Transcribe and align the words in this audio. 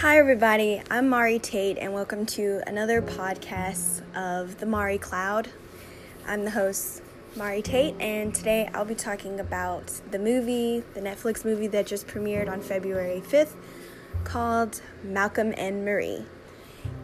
Hi, 0.00 0.16
everybody. 0.16 0.80
I'm 0.90 1.10
Mari 1.10 1.38
Tate, 1.38 1.76
and 1.76 1.92
welcome 1.92 2.24
to 2.24 2.62
another 2.66 3.02
podcast 3.02 4.00
of 4.16 4.58
the 4.58 4.64
Mari 4.64 4.96
Cloud. 4.96 5.50
I'm 6.26 6.46
the 6.46 6.52
host, 6.52 7.02
Mari 7.36 7.60
Tate, 7.60 8.00
and 8.00 8.34
today 8.34 8.70
I'll 8.72 8.86
be 8.86 8.94
talking 8.94 9.38
about 9.38 9.88
the 10.10 10.18
movie, 10.18 10.82
the 10.94 11.02
Netflix 11.02 11.44
movie 11.44 11.66
that 11.66 11.86
just 11.86 12.06
premiered 12.06 12.50
on 12.50 12.62
February 12.62 13.20
5th 13.20 13.52
called 14.24 14.80
Malcolm 15.04 15.52
and 15.58 15.84
Marie. 15.84 16.24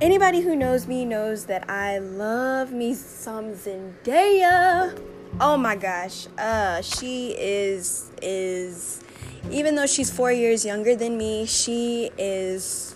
Anybody 0.00 0.40
who 0.40 0.56
knows 0.56 0.86
me 0.86 1.04
knows 1.04 1.44
that 1.44 1.68
I 1.68 1.98
love 1.98 2.72
me 2.72 2.94
some 2.94 3.52
Zendaya. 3.52 4.98
Oh 5.38 5.58
my 5.58 5.76
gosh. 5.76 6.28
Uh 6.38 6.80
she 6.80 7.36
is 7.38 8.10
is 8.22 9.05
even 9.50 9.74
though 9.74 9.86
she's 9.86 10.10
4 10.10 10.32
years 10.32 10.64
younger 10.64 10.95
than 10.96 11.16
me, 11.16 11.46
she 11.46 12.10
is 12.18 12.95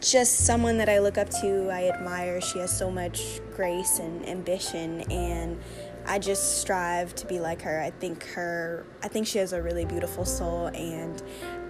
just 0.00 0.46
someone 0.46 0.78
that 0.78 0.88
I 0.88 0.98
look 0.98 1.18
up 1.18 1.28
to, 1.40 1.68
I 1.70 1.88
admire. 1.88 2.40
She 2.40 2.58
has 2.58 2.76
so 2.76 2.90
much 2.90 3.40
grace 3.54 3.98
and 3.98 4.26
ambition 4.28 5.02
and 5.10 5.60
I 6.06 6.18
just 6.18 6.60
strive 6.60 7.14
to 7.16 7.26
be 7.26 7.38
like 7.38 7.62
her. 7.62 7.80
I 7.80 7.90
think 7.90 8.24
her 8.28 8.86
I 9.02 9.08
think 9.08 9.26
she 9.26 9.38
has 9.38 9.52
a 9.52 9.60
really 9.60 9.84
beautiful 9.84 10.24
soul 10.24 10.68
and 10.68 11.22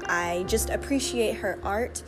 I 0.07 0.45
just 0.47 0.71
appreciate 0.71 1.35
her 1.37 1.59
art 1.63 2.03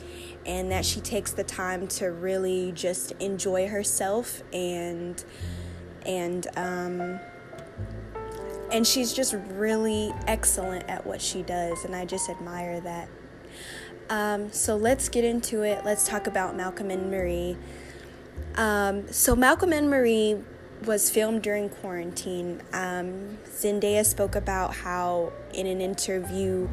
and 0.47 0.71
that 0.71 0.85
she 0.85 1.01
takes 1.01 1.33
the 1.33 1.45
time 1.45 1.89
to 1.89 2.07
really 2.07 2.73
just 2.73 3.13
enjoy 3.21 3.69
herself 3.69 4.43
and 4.53 5.23
and 6.07 6.47
um 6.57 7.21
and 8.73 8.87
she's 8.87 9.13
just 9.13 9.35
really 9.51 10.13
excellent 10.27 10.89
at 10.89 11.07
what 11.07 11.21
she 11.21 11.43
does 11.43 11.85
and 11.85 11.95
I 11.95 12.05
just 12.05 12.31
admire 12.31 12.81
that. 12.81 13.09
Um, 14.09 14.51
so 14.53 14.77
let's 14.77 15.09
get 15.09 15.25
into 15.25 15.63
it. 15.63 15.85
Let's 15.85 16.07
talk 16.07 16.27
about 16.27 16.57
Malcolm 16.57 16.91
and 16.91 17.11
Marie. 17.11 17.57
Um, 18.57 19.11
so 19.13 19.37
Malcolm 19.37 19.73
and 19.73 19.89
Marie 19.89 20.39
was 20.85 21.11
filmed 21.11 21.43
during 21.43 21.69
quarantine. 21.69 22.63
Um, 22.73 23.39
Zendaya 23.47 24.05
spoke 24.05 24.35
about 24.35 24.75
how 24.75 25.33
in 25.55 25.67
an 25.67 25.81
interview 25.81 26.69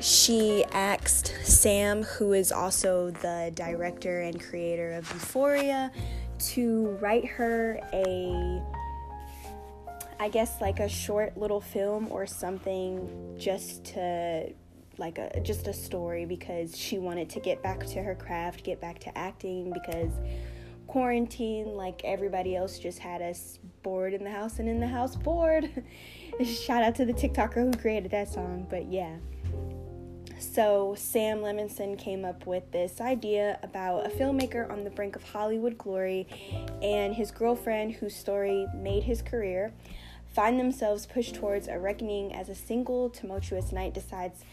she 0.00 0.64
asked 0.72 1.34
Sam, 1.42 2.02
who 2.02 2.32
is 2.32 2.52
also 2.52 3.10
the 3.10 3.50
director 3.54 4.20
and 4.20 4.40
creator 4.40 4.92
of 4.92 5.10
Euphoria, 5.12 5.90
to 6.38 6.98
write 7.00 7.26
her 7.26 7.80
a 7.92 8.62
I 10.20 10.28
guess 10.28 10.60
like 10.60 10.80
a 10.80 10.88
short 10.88 11.36
little 11.36 11.60
film 11.60 12.08
or 12.10 12.26
something 12.26 13.36
just 13.38 13.84
to 13.86 14.52
like 14.98 15.18
a 15.18 15.40
just 15.40 15.68
a 15.68 15.72
story 15.72 16.24
because 16.24 16.76
she 16.76 16.98
wanted 16.98 17.30
to 17.30 17.40
get 17.40 17.62
back 17.62 17.86
to 17.86 18.02
her 18.02 18.14
craft, 18.14 18.64
get 18.64 18.80
back 18.80 18.98
to 19.00 19.16
acting 19.16 19.72
because 19.72 20.12
quarantine 20.88 21.76
like 21.76 22.00
everybody 22.04 22.56
else 22.56 22.78
just 22.78 22.98
had 22.98 23.22
us 23.22 23.58
bored 23.82 24.14
in 24.14 24.24
the 24.24 24.30
house 24.30 24.58
and 24.58 24.68
in 24.68 24.80
the 24.80 24.86
house 24.88 25.14
bored. 25.14 25.84
Shout 26.44 26.82
out 26.82 26.94
to 26.96 27.04
the 27.04 27.12
TikToker 27.12 27.54
who 27.54 27.72
created 27.72 28.10
that 28.10 28.28
song, 28.28 28.66
but 28.68 28.90
yeah. 28.90 29.16
So, 30.40 30.94
Sam 30.96 31.38
Levinson 31.38 31.98
came 31.98 32.24
up 32.24 32.46
with 32.46 32.70
this 32.70 33.00
idea 33.00 33.58
about 33.64 34.06
a 34.06 34.08
filmmaker 34.08 34.70
on 34.70 34.84
the 34.84 34.90
brink 34.90 35.16
of 35.16 35.24
Hollywood 35.24 35.76
glory 35.76 36.28
and 36.80 37.12
his 37.12 37.32
girlfriend, 37.32 37.94
whose 37.94 38.14
story 38.14 38.66
made 38.72 39.02
his 39.02 39.20
career, 39.20 39.72
find 40.32 40.58
themselves 40.58 41.06
pushed 41.06 41.34
towards 41.34 41.68
a 41.68 41.78
reckoning 41.78 42.34
as 42.34 42.48
a 42.48 42.54
single 42.54 43.10
tumultuous 43.10 43.72
night 43.72 43.94
decides 43.94 44.44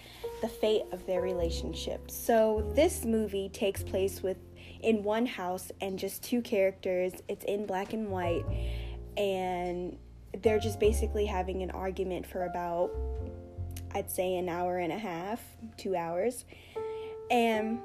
the 0.42 0.48
fate 0.48 0.84
of 0.92 1.06
their 1.06 1.22
relationship. 1.22 2.10
So, 2.10 2.72
this 2.76 3.06
movie 3.06 3.50
takes 3.50 3.84
place 3.84 4.22
with 4.24 4.38
in 4.82 5.04
one 5.04 5.26
house 5.26 5.72
and 5.82 5.98
just 5.98 6.24
two 6.24 6.42
characters. 6.42 7.14
It's 7.28 7.46
in 7.46 7.66
black 7.66 7.94
and 7.94 8.10
white, 8.10 8.46
and 9.18 9.98
they're 10.42 10.60
just 10.60 10.80
basically 10.80 11.26
having 11.26 11.62
an 11.64 11.72
argument 11.72 12.26
for 12.26 12.46
about 12.46 12.92
I'd 13.96 14.12
say 14.12 14.36
an 14.36 14.50
hour 14.50 14.80
and 14.80 14.92
a 14.92 14.98
half, 14.98 15.42
two 15.78 15.96
hours. 15.96 16.44
And 17.32 17.80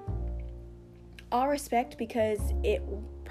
all 1.30 1.48
respect 1.48 1.96
because 1.96 2.40
it 2.64 2.82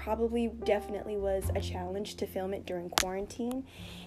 probably 0.02 0.48
definitely 0.64 1.18
was 1.18 1.50
a 1.54 1.60
challenge 1.60 2.14
to 2.14 2.26
film 2.26 2.54
it 2.54 2.64
during 2.64 2.88
quarantine 2.88 3.62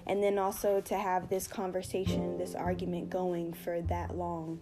and 0.07 0.23
then 0.23 0.39
also 0.39 0.81
to 0.81 0.97
have 0.97 1.29
this 1.29 1.47
conversation, 1.47 2.37
this 2.37 2.55
argument 2.55 3.09
going 3.11 3.53
for 3.53 3.79
that 3.81 4.17
long. 4.17 4.59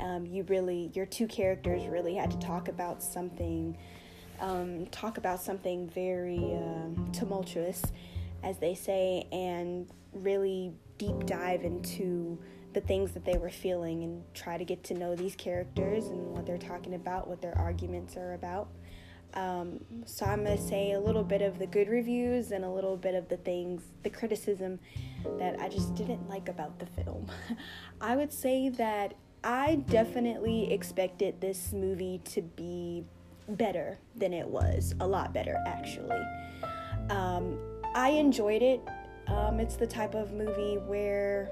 Um, 0.00 0.26
you 0.26 0.42
really, 0.44 0.90
your 0.94 1.06
two 1.06 1.28
characters 1.28 1.86
really 1.86 2.14
had 2.14 2.32
to 2.32 2.38
talk 2.38 2.68
about 2.68 3.00
something, 3.00 3.76
um, 4.40 4.86
talk 4.86 5.18
about 5.18 5.40
something 5.40 5.88
very 5.88 6.38
uh, 6.38 7.12
tumultuous, 7.12 7.82
as 8.42 8.58
they 8.58 8.74
say, 8.74 9.28
and 9.30 9.88
really 10.12 10.72
deep 10.98 11.26
dive 11.26 11.62
into 11.62 12.38
the 12.72 12.80
things 12.80 13.12
that 13.12 13.24
they 13.24 13.36
were 13.36 13.50
feeling 13.50 14.02
and 14.02 14.24
try 14.34 14.58
to 14.58 14.64
get 14.64 14.82
to 14.84 14.94
know 14.94 15.14
these 15.14 15.36
characters 15.36 16.06
and 16.06 16.32
what 16.32 16.44
they're 16.44 16.58
talking 16.58 16.94
about, 16.94 17.28
what 17.28 17.40
their 17.40 17.56
arguments 17.56 18.16
are 18.16 18.34
about. 18.34 18.68
Um, 19.34 19.80
so 20.04 20.26
I'm 20.26 20.44
going 20.44 20.56
to 20.56 20.62
say 20.62 20.92
a 20.92 21.00
little 21.00 21.24
bit 21.24 21.42
of 21.42 21.58
the 21.58 21.66
good 21.66 21.88
reviews 21.88 22.52
and 22.52 22.64
a 22.64 22.70
little 22.70 22.96
bit 22.96 23.14
of 23.14 23.28
the 23.28 23.38
things, 23.38 23.82
the 24.02 24.10
criticism 24.10 24.78
that 25.38 25.58
I 25.60 25.68
just 25.68 25.94
didn't 25.94 26.28
like 26.28 26.48
about 26.48 26.78
the 26.78 26.86
film. 26.86 27.30
I 28.00 28.16
would 28.16 28.32
say 28.32 28.68
that 28.70 29.14
I 29.44 29.76
definitely 29.88 30.72
expected 30.72 31.40
this 31.40 31.72
movie 31.72 32.20
to 32.26 32.42
be 32.42 33.04
better 33.48 33.98
than 34.14 34.32
it 34.32 34.46
was, 34.46 34.94
a 35.00 35.06
lot 35.06 35.32
better 35.32 35.56
actually. 35.66 36.20
Um, 37.10 37.58
I 37.94 38.10
enjoyed 38.10 38.62
it. 38.62 38.80
Um, 39.26 39.60
it's 39.60 39.76
the 39.76 39.86
type 39.86 40.14
of 40.14 40.32
movie 40.32 40.76
where 40.86 41.50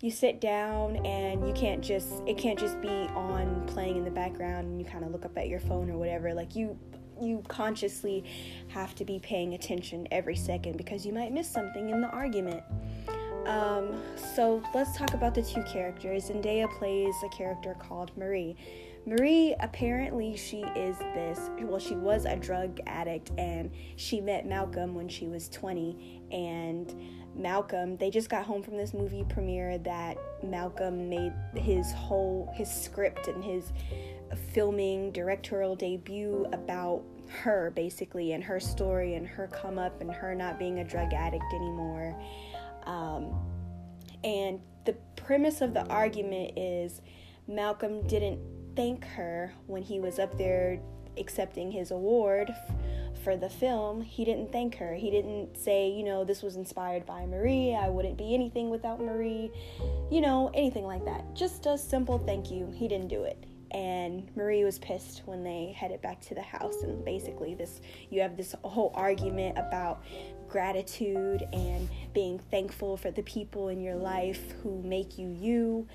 you 0.00 0.10
sit 0.10 0.40
down 0.40 0.96
and 1.06 1.46
you 1.46 1.54
can't 1.54 1.82
just 1.82 2.22
it 2.26 2.36
can't 2.36 2.58
just 2.58 2.80
be 2.80 2.88
on 2.88 3.64
playing 3.66 3.96
in 3.96 4.04
the 4.04 4.10
background 4.10 4.66
and 4.66 4.78
you 4.78 4.84
kind 4.84 5.04
of 5.04 5.10
look 5.10 5.24
up 5.24 5.36
at 5.38 5.48
your 5.48 5.60
phone 5.60 5.90
or 5.90 5.96
whatever. 5.96 6.34
Like 6.34 6.54
you 6.54 6.78
you 7.20 7.42
consciously 7.48 8.24
have 8.68 8.94
to 8.94 9.04
be 9.04 9.18
paying 9.18 9.54
attention 9.54 10.06
every 10.10 10.36
second 10.36 10.76
because 10.76 11.06
you 11.06 11.12
might 11.12 11.32
miss 11.32 11.50
something 11.50 11.88
in 11.88 12.02
the 12.02 12.08
argument. 12.08 12.62
Um, 13.46 14.02
so 14.34 14.62
let's 14.74 14.96
talk 14.96 15.14
about 15.14 15.34
the 15.34 15.42
two 15.42 15.62
characters. 15.62 16.28
Zendaya 16.28 16.70
plays 16.78 17.14
a 17.24 17.28
character 17.28 17.76
called 17.78 18.10
marie. 18.18 18.56
Marie 19.06 19.54
apparently 19.60 20.36
she 20.36 20.62
is 20.74 20.98
this 20.98 21.48
well 21.60 21.78
she 21.78 21.94
was 21.94 22.24
a 22.24 22.34
drug 22.34 22.80
addict 22.88 23.30
and 23.38 23.70
she 23.94 24.20
met 24.20 24.46
malcolm 24.46 24.96
when 24.96 25.08
she 25.08 25.28
was 25.28 25.48
20 25.50 26.24
and 26.32 26.92
Malcolm, 27.36 27.96
they 27.98 28.10
just 28.10 28.30
got 28.30 28.44
home 28.44 28.62
from 28.62 28.76
this 28.76 28.94
movie 28.94 29.24
premiere 29.28 29.78
that 29.78 30.16
Malcolm 30.42 31.08
made 31.08 31.32
his 31.54 31.92
whole 31.92 32.50
his 32.54 32.70
script 32.70 33.28
and 33.28 33.44
his 33.44 33.72
filming 34.52 35.12
directorial 35.12 35.76
debut 35.76 36.46
about 36.52 37.02
her 37.28 37.72
basically 37.74 38.32
and 38.32 38.42
her 38.42 38.58
story 38.58 39.14
and 39.14 39.26
her 39.26 39.48
come 39.48 39.78
up 39.78 40.00
and 40.00 40.10
her 40.10 40.34
not 40.34 40.58
being 40.58 40.78
a 40.78 40.84
drug 40.84 41.12
addict 41.12 41.44
anymore. 41.54 42.16
Um, 42.84 43.34
and 44.24 44.60
the 44.84 44.94
premise 45.16 45.60
of 45.60 45.74
the 45.74 45.86
argument 45.88 46.56
is 46.56 47.02
Malcolm 47.48 48.06
didn't 48.06 48.40
thank 48.74 49.04
her 49.04 49.52
when 49.66 49.82
he 49.82 50.00
was 50.00 50.18
up 50.18 50.36
there 50.38 50.80
accepting 51.18 51.70
his 51.70 51.90
award 51.90 52.54
for 53.26 53.36
the 53.36 53.50
film, 53.50 54.02
he 54.02 54.24
didn't 54.24 54.52
thank 54.52 54.76
her. 54.76 54.94
He 54.94 55.10
didn't 55.10 55.56
say, 55.56 55.90
you 55.90 56.04
know, 56.04 56.22
this 56.22 56.44
was 56.44 56.54
inspired 56.54 57.04
by 57.04 57.26
Marie. 57.26 57.74
I 57.74 57.88
wouldn't 57.88 58.16
be 58.16 58.32
anything 58.34 58.70
without 58.70 59.00
Marie. 59.00 59.50
You 60.12 60.20
know, 60.20 60.52
anything 60.54 60.84
like 60.84 61.04
that. 61.06 61.34
Just 61.34 61.66
a 61.66 61.76
simple 61.76 62.18
thank 62.20 62.52
you. 62.52 62.72
He 62.72 62.86
didn't 62.86 63.08
do 63.08 63.24
it. 63.24 63.44
And 63.72 64.30
Marie 64.36 64.62
was 64.62 64.78
pissed 64.78 65.22
when 65.24 65.42
they 65.42 65.74
headed 65.76 66.00
back 66.02 66.20
to 66.20 66.36
the 66.36 66.40
house. 66.40 66.84
And 66.84 67.04
basically, 67.04 67.56
this 67.56 67.80
you 68.10 68.20
have 68.20 68.36
this 68.36 68.54
whole 68.62 68.92
argument 68.94 69.58
about 69.58 70.04
gratitude 70.48 71.42
and 71.52 71.88
being 72.14 72.38
thankful 72.52 72.96
for 72.96 73.10
the 73.10 73.24
people 73.24 73.70
in 73.70 73.80
your 73.80 73.96
life 73.96 74.52
who 74.62 74.80
make 74.82 75.18
you 75.18 75.30
you. 75.30 75.88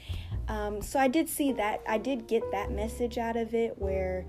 Um, 0.49 0.81
so 0.81 0.99
I 0.99 1.07
did 1.07 1.29
see 1.29 1.53
that. 1.53 1.79
I 1.87 1.97
did 1.97 2.27
get 2.27 2.43
that 2.51 2.71
message 2.71 3.17
out 3.17 3.37
of 3.37 3.55
it 3.55 3.77
where 3.77 4.25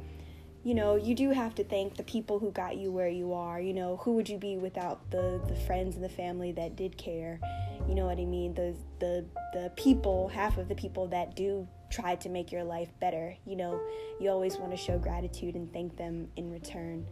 you 0.64 0.75
know, 0.75 0.94
you 0.94 1.14
do 1.14 1.31
have 1.31 1.55
to 1.56 1.64
thank 1.64 1.97
the 1.97 2.05
people 2.05 2.38
who 2.38 2.53
got 2.53 2.76
you 2.76 2.93
where 2.93 3.09
you 3.09 3.32
are. 3.32 3.61
You 3.61 3.75
know, 3.75 3.97
who 3.99 4.12
would 4.12 4.29
you 4.29 4.38
be 4.38 4.56
without 4.56 5.11
the 5.11 5.41
the 5.49 5.56
friends 5.56 5.97
and 5.97 6.05
the 6.05 6.09
family 6.09 6.53
that 6.53 6.76
did 6.76 6.97
care? 6.97 7.41
You 7.88 7.94
know 7.94 8.06
what 8.06 8.19
I 8.19 8.25
mean? 8.25 8.55
The 8.55 8.75
the 9.00 9.25
the 9.53 9.73
people, 9.76 10.29
half 10.29 10.59
of 10.59 10.69
the 10.69 10.75
people 10.75 11.09
that 11.09 11.35
do 11.35 11.67
try 11.91 12.14
to 12.17 12.29
make 12.29 12.53
your 12.53 12.64
life 12.64 12.88
better. 13.00 13.35
You 13.44 13.56
know, 13.56 13.81
you 14.20 14.31
always 14.31 14.56
want 14.56 14.70
to 14.70 14.76
show 14.76 14.99
gratitude 14.99 15.56
and 15.56 15.73
thank 15.73 15.97
them 15.97 16.29
in 16.37 16.50
return. 16.50 17.06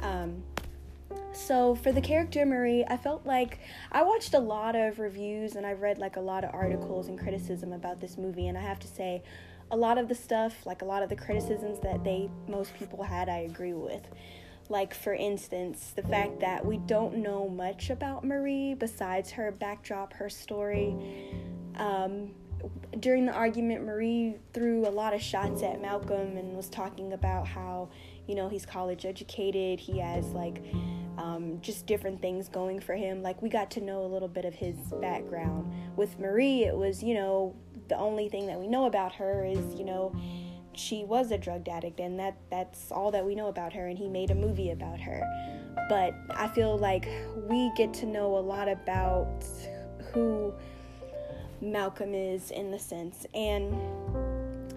Um, 0.00 0.42
so 1.32 1.74
for 1.74 1.92
the 1.92 2.00
character 2.00 2.44
Marie, 2.44 2.84
I 2.86 2.96
felt 2.96 3.24
like 3.24 3.60
I 3.90 4.02
watched 4.02 4.34
a 4.34 4.38
lot 4.38 4.76
of 4.76 4.98
reviews 4.98 5.54
and 5.54 5.66
I've 5.66 5.80
read 5.80 5.98
like 5.98 6.16
a 6.16 6.20
lot 6.20 6.44
of 6.44 6.54
articles 6.54 7.08
and 7.08 7.18
criticism 7.18 7.72
about 7.72 8.00
this 8.00 8.18
movie, 8.18 8.48
and 8.48 8.58
I 8.58 8.60
have 8.60 8.78
to 8.80 8.88
say, 8.88 9.22
a 9.70 9.76
lot 9.76 9.98
of 9.98 10.08
the 10.08 10.14
stuff, 10.14 10.66
like 10.66 10.82
a 10.82 10.84
lot 10.84 11.02
of 11.02 11.08
the 11.08 11.16
criticisms 11.16 11.78
that 11.80 12.02
they 12.04 12.28
most 12.48 12.74
people 12.74 13.02
had, 13.02 13.28
I 13.28 13.38
agree 13.38 13.74
with. 13.74 14.02
Like, 14.68 14.94
for 14.94 15.14
instance, 15.14 15.92
the 15.96 16.02
fact 16.02 16.40
that 16.40 16.64
we 16.64 16.78
don't 16.78 17.16
know 17.16 17.48
much 17.48 17.90
about 17.90 18.24
Marie 18.24 18.74
besides 18.74 19.30
her 19.32 19.50
backdrop, 19.50 20.12
her 20.12 20.28
story. 20.28 20.94
Um, 21.76 22.30
during 23.00 23.26
the 23.26 23.32
argument, 23.32 23.84
Marie 23.84 24.36
threw 24.52 24.86
a 24.86 24.90
lot 24.90 25.12
of 25.14 25.20
shots 25.20 25.62
at 25.62 25.80
Malcolm 25.80 26.36
and 26.36 26.56
was 26.56 26.68
talking 26.68 27.12
about 27.14 27.48
how, 27.48 27.88
you 28.28 28.34
know, 28.34 28.48
he's 28.48 28.64
college 28.64 29.04
educated, 29.04 29.80
he 29.80 29.98
has 29.98 30.26
like 30.26 30.62
um, 31.18 31.58
just 31.60 31.86
different 31.86 32.22
things 32.22 32.48
going 32.48 32.80
for 32.80 32.94
him. 32.94 33.22
Like, 33.22 33.42
we 33.42 33.48
got 33.48 33.70
to 33.72 33.80
know 33.80 34.04
a 34.04 34.06
little 34.06 34.28
bit 34.28 34.44
of 34.44 34.54
his 34.54 34.76
background. 35.00 35.72
With 35.96 36.18
Marie, 36.18 36.64
it 36.64 36.76
was, 36.76 37.02
you 37.02 37.14
know, 37.14 37.56
the 37.90 37.98
only 37.98 38.30
thing 38.30 38.46
that 38.46 38.58
we 38.58 38.66
know 38.66 38.86
about 38.86 39.12
her 39.16 39.44
is, 39.44 39.74
you 39.74 39.84
know, 39.84 40.14
she 40.72 41.04
was 41.04 41.30
a 41.30 41.36
drug 41.36 41.68
addict 41.68 42.00
and 42.00 42.18
that 42.18 42.36
that's 42.48 42.90
all 42.90 43.10
that 43.10 43.26
we 43.26 43.34
know 43.34 43.48
about 43.48 43.72
her 43.72 43.88
and 43.88 43.98
he 43.98 44.08
made 44.08 44.30
a 44.30 44.34
movie 44.34 44.70
about 44.70 44.98
her. 45.00 45.20
But 45.88 46.14
I 46.30 46.48
feel 46.48 46.78
like 46.78 47.06
we 47.48 47.70
get 47.76 47.92
to 47.94 48.06
know 48.06 48.38
a 48.38 48.40
lot 48.40 48.68
about 48.68 49.44
who 50.12 50.54
Malcolm 51.60 52.14
is 52.14 52.50
in 52.52 52.70
the 52.70 52.78
sense. 52.78 53.26
And 53.34 53.74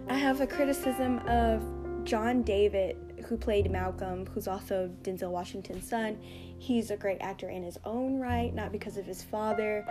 I 0.09 0.17
have 0.17 0.41
a 0.41 0.47
criticism 0.47 1.19
of 1.27 1.63
John 2.03 2.41
David, 2.41 2.97
who 3.27 3.37
played 3.37 3.71
Malcolm, 3.71 4.25
who's 4.33 4.47
also 4.47 4.89
Denzel 5.03 5.29
Washington's 5.29 5.87
son. 5.87 6.17
He's 6.59 6.91
a 6.91 6.97
great 6.97 7.19
actor 7.21 7.49
in 7.49 7.63
his 7.63 7.77
own 7.85 8.19
right, 8.19 8.53
not 8.53 8.71
because 8.71 8.97
of 8.97 9.05
his 9.05 9.23
father, 9.23 9.85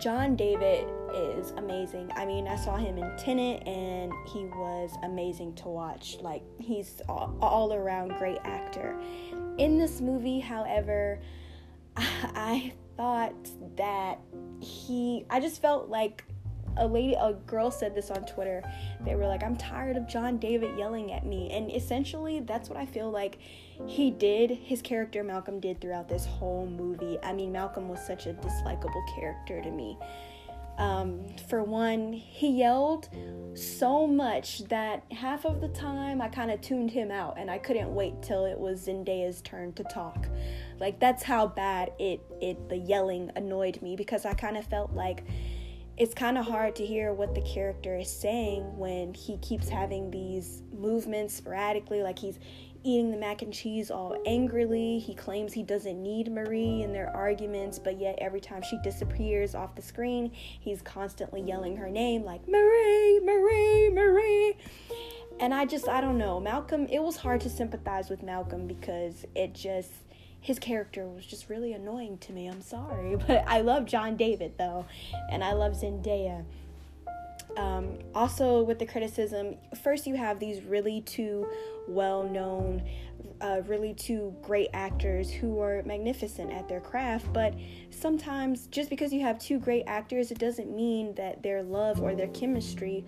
John 0.00 0.36
David 0.36 0.86
is 1.14 1.52
amazing. 1.52 2.10
I 2.16 2.26
mean, 2.26 2.48
I 2.48 2.56
saw 2.56 2.76
him 2.76 2.98
in 2.98 3.16
Tenet 3.16 3.66
and 3.66 4.12
he 4.28 4.44
was 4.44 4.90
amazing 5.02 5.54
to 5.56 5.68
watch. 5.68 6.18
Like, 6.20 6.42
he's 6.58 7.00
all, 7.08 7.36
all 7.40 7.72
around 7.72 8.16
great 8.18 8.38
actor. 8.44 9.00
In 9.58 9.78
this 9.78 10.00
movie, 10.00 10.40
however, 10.40 11.20
I 11.96 12.72
thought 12.96 13.48
that 13.76 14.18
he, 14.60 15.24
I 15.30 15.40
just 15.40 15.62
felt 15.62 15.88
like 15.88 16.24
a 16.76 16.86
lady 16.86 17.14
a 17.14 17.32
girl 17.46 17.70
said 17.70 17.94
this 17.94 18.10
on 18.10 18.24
Twitter. 18.26 18.62
They 19.04 19.14
were 19.14 19.26
like, 19.26 19.42
"I'm 19.42 19.56
tired 19.56 19.96
of 19.96 20.06
John 20.06 20.38
David 20.38 20.78
yelling 20.78 21.12
at 21.12 21.26
me." 21.26 21.50
And 21.50 21.70
essentially, 21.70 22.40
that's 22.40 22.68
what 22.68 22.78
I 22.78 22.86
feel 22.86 23.10
like 23.10 23.38
he 23.86 24.10
did. 24.10 24.50
His 24.50 24.82
character 24.82 25.22
Malcolm 25.22 25.60
did 25.60 25.80
throughout 25.80 26.08
this 26.08 26.26
whole 26.26 26.66
movie. 26.66 27.18
I 27.22 27.32
mean, 27.32 27.52
Malcolm 27.52 27.88
was 27.88 28.04
such 28.04 28.26
a 28.26 28.34
dislikable 28.34 29.04
character 29.14 29.62
to 29.62 29.70
me. 29.70 29.98
Um, 30.78 31.24
for 31.48 31.62
one, 31.62 32.12
he 32.12 32.50
yelled 32.50 33.08
so 33.54 34.06
much 34.06 34.64
that 34.64 35.04
half 35.12 35.44
of 35.44 35.60
the 35.60 35.68
time 35.68 36.20
I 36.20 36.28
kind 36.28 36.50
of 36.50 36.60
tuned 36.60 36.90
him 36.90 37.12
out 37.12 37.38
and 37.38 37.48
I 37.48 37.58
couldn't 37.58 37.94
wait 37.94 38.22
till 38.22 38.44
it 38.44 38.58
was 38.58 38.86
Zendaya's 38.86 39.40
turn 39.42 39.72
to 39.74 39.84
talk. 39.84 40.26
Like 40.80 40.98
that's 40.98 41.22
how 41.22 41.46
bad 41.46 41.92
it 42.00 42.20
it 42.40 42.68
the 42.68 42.76
yelling 42.76 43.30
annoyed 43.36 43.80
me 43.82 43.94
because 43.94 44.24
I 44.24 44.34
kind 44.34 44.56
of 44.56 44.66
felt 44.66 44.92
like 44.92 45.24
it's 45.96 46.14
kind 46.14 46.36
of 46.36 46.44
hard 46.44 46.74
to 46.76 46.84
hear 46.84 47.12
what 47.12 47.34
the 47.34 47.40
character 47.42 47.96
is 47.96 48.10
saying 48.10 48.76
when 48.76 49.14
he 49.14 49.38
keeps 49.38 49.68
having 49.68 50.10
these 50.10 50.62
movements 50.72 51.34
sporadically 51.34 52.02
like 52.02 52.18
he's 52.18 52.38
eating 52.82 53.10
the 53.10 53.16
mac 53.16 53.40
and 53.40 53.52
cheese 53.52 53.90
all 53.90 54.14
angrily. 54.26 54.98
He 54.98 55.14
claims 55.14 55.52
he 55.52 55.62
doesn't 55.62 56.02
need 56.02 56.30
marie 56.30 56.82
in 56.82 56.92
their 56.92 57.14
arguments 57.14 57.78
but 57.78 58.00
yet 58.00 58.18
every 58.20 58.40
time 58.40 58.62
she 58.62 58.78
disappears 58.82 59.54
off 59.54 59.74
the 59.74 59.82
screen 59.82 60.32
he's 60.34 60.82
constantly 60.82 61.40
yelling 61.40 61.76
her 61.76 61.88
name 61.88 62.24
like 62.24 62.46
marie 62.48 63.20
marie 63.20 63.90
marie. 63.90 64.56
And 65.40 65.54
i 65.54 65.64
just 65.64 65.88
i 65.88 66.00
don't 66.00 66.18
know 66.18 66.40
malcolm 66.40 66.86
it 66.86 67.02
was 67.02 67.16
hard 67.16 67.40
to 67.42 67.50
sympathize 67.50 68.10
with 68.10 68.22
malcolm 68.22 68.66
because 68.66 69.24
it 69.34 69.52
just 69.54 69.90
his 70.44 70.58
character 70.58 71.08
was 71.08 71.24
just 71.24 71.48
really 71.48 71.72
annoying 71.72 72.18
to 72.18 72.30
me. 72.30 72.48
I'm 72.48 72.60
sorry, 72.60 73.16
but 73.26 73.44
I 73.46 73.62
love 73.62 73.86
John 73.86 74.14
David 74.14 74.52
though, 74.58 74.84
and 75.30 75.42
I 75.42 75.54
love 75.54 75.72
Zendaya. 75.72 76.44
Um, 77.56 77.98
also, 78.14 78.62
with 78.62 78.78
the 78.78 78.84
criticism, 78.84 79.56
first 79.82 80.06
you 80.06 80.16
have 80.16 80.38
these 80.38 80.62
really 80.62 81.00
two 81.00 81.48
well 81.88 82.24
known, 82.24 82.82
uh, 83.40 83.62
really 83.66 83.94
two 83.94 84.36
great 84.42 84.68
actors 84.74 85.30
who 85.30 85.60
are 85.60 85.82
magnificent 85.86 86.52
at 86.52 86.68
their 86.68 86.80
craft, 86.80 87.32
but 87.32 87.54
sometimes 87.88 88.66
just 88.66 88.90
because 88.90 89.14
you 89.14 89.22
have 89.22 89.38
two 89.38 89.58
great 89.58 89.84
actors, 89.86 90.30
it 90.30 90.38
doesn't 90.38 90.76
mean 90.76 91.14
that 91.14 91.42
their 91.42 91.62
love 91.62 92.02
or 92.02 92.14
their 92.14 92.28
chemistry 92.28 93.02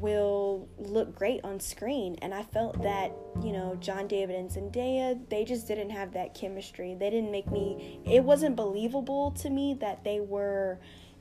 will 0.00 0.68
look 0.78 1.14
great 1.14 1.40
on 1.44 1.60
screen. 1.60 2.16
And 2.22 2.34
I 2.34 2.42
felt 2.42 2.82
that, 2.82 3.12
you 3.42 3.52
know, 3.52 3.76
John 3.80 4.06
David 4.06 4.36
and 4.36 4.50
Zendaya, 4.50 5.18
they 5.28 5.44
just 5.44 5.66
didn't 5.66 5.90
have 5.90 6.12
that 6.12 6.34
chemistry. 6.34 6.94
They 6.94 7.10
didn't 7.10 7.30
make 7.30 7.50
me, 7.50 8.00
it 8.04 8.22
wasn't 8.22 8.56
believable 8.56 9.30
to 9.32 9.50
me 9.50 9.74
that 9.80 10.04
they 10.04 10.20
were 10.20 10.78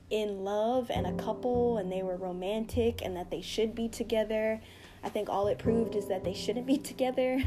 in 0.09 0.43
love 0.43 0.91
and 0.91 1.07
a 1.07 1.13
couple 1.13 1.77
and 1.77 1.91
they 1.91 2.03
were 2.03 2.17
romantic 2.17 3.01
and 3.03 3.15
that 3.15 3.31
they 3.31 3.41
should 3.41 3.73
be 3.73 3.87
together. 3.87 4.61
I 5.03 5.09
think 5.09 5.29
all 5.29 5.47
it 5.47 5.57
proved 5.57 5.95
is 5.95 6.07
that 6.07 6.23
they 6.23 6.33
shouldn't 6.33 6.67
be 6.67 6.77
together. 6.91 7.41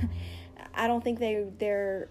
I 0.75 0.87
don't 0.87 1.03
think 1.03 1.19
they 1.19 1.47
they're 1.59 2.09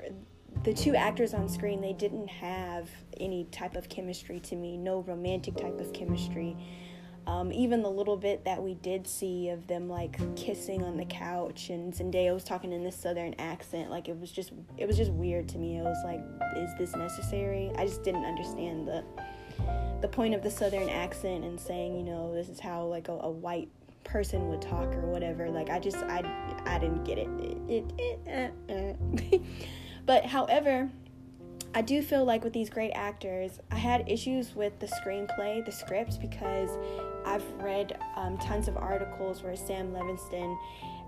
the 0.64 0.74
two 0.74 0.96
actors 0.96 1.34
on 1.34 1.50
screen 1.50 1.82
they 1.82 1.94
didn't 1.94 2.28
have 2.28 2.90
any 3.20 3.46
type 3.52 3.76
of 3.76 3.90
chemistry 3.90 4.40
to 4.40 4.56
me, 4.56 4.78
no 4.78 5.02
romantic 5.02 5.58
type 5.58 5.80
of 5.80 5.94
chemistry. 5.94 6.56
Um, 7.28 7.52
even 7.52 7.82
the 7.82 7.90
little 7.90 8.18
bit 8.18 8.46
that 8.46 8.62
we 8.62 8.76
did 8.76 9.08
see 9.08 9.50
of 9.50 9.66
them 9.66 9.90
like 9.90 10.20
kissing 10.36 10.84
on 10.84 10.96
the 10.96 11.06
couch 11.06 11.70
and 11.70 11.92
Zendaya 11.92 12.34
was 12.34 12.44
talking 12.44 12.72
in 12.72 12.84
this 12.84 12.96
southern 12.96 13.34
accent, 13.40 13.90
like 13.90 14.08
it 14.08 14.20
was 14.20 14.32
just 14.32 14.52
it 14.78 14.88
was 14.88 14.96
just 14.96 15.12
weird 15.12 15.50
to 15.50 15.58
me. 15.58 15.78
It 15.78 15.84
was 15.84 16.02
like, 16.06 16.22
is 16.56 16.70
this 16.78 16.96
necessary? 16.96 17.72
I 17.78 17.88
just 17.88 18.04
didn't 18.04 18.26
understand 18.26 18.88
the 18.88 19.04
the 20.02 20.08
point 20.08 20.36
of 20.36 20.44
the 20.44 20.52
southern 20.52 20.88
accent 20.90 21.44
and 21.44 21.60
saying, 21.60 21.96
you 21.98 22.04
know, 22.04 22.34
this 22.34 22.48
is 22.48 22.60
how 22.60 22.84
like 22.86 23.08
a, 23.08 23.14
a 23.14 23.30
white 23.30 23.70
person 24.04 24.48
would 24.50 24.62
talk 24.62 24.94
or 24.94 25.08
whatever. 25.08 25.50
Like 25.50 25.70
I 25.70 25.80
just 25.80 25.98
I 25.98 26.24
I 26.66 26.78
didn't 26.78 27.04
get 27.04 27.18
it. 27.18 27.30
it, 27.40 27.86
it, 27.98 28.20
it 28.28 28.54
uh, 28.70 29.36
uh. 29.36 29.38
but 30.06 30.26
however, 30.26 30.90
I 31.74 31.82
do 31.82 32.02
feel 32.02 32.24
like 32.24 32.46
with 32.46 32.54
these 32.54 32.70
great 32.70 32.92
actors, 32.92 33.60
I 33.70 33.76
had 33.76 34.10
issues 34.10 34.56
with 34.56 34.80
the 34.80 34.88
screenplay, 34.88 35.66
the 35.66 35.74
script, 35.74 36.22
because 36.22 36.70
I've 37.26 37.44
read 37.62 38.00
um, 38.16 38.38
tons 38.38 38.68
of 38.68 38.78
articles 38.78 39.44
where 39.44 39.56
Sam 39.56 39.92
Levinson 39.92 40.58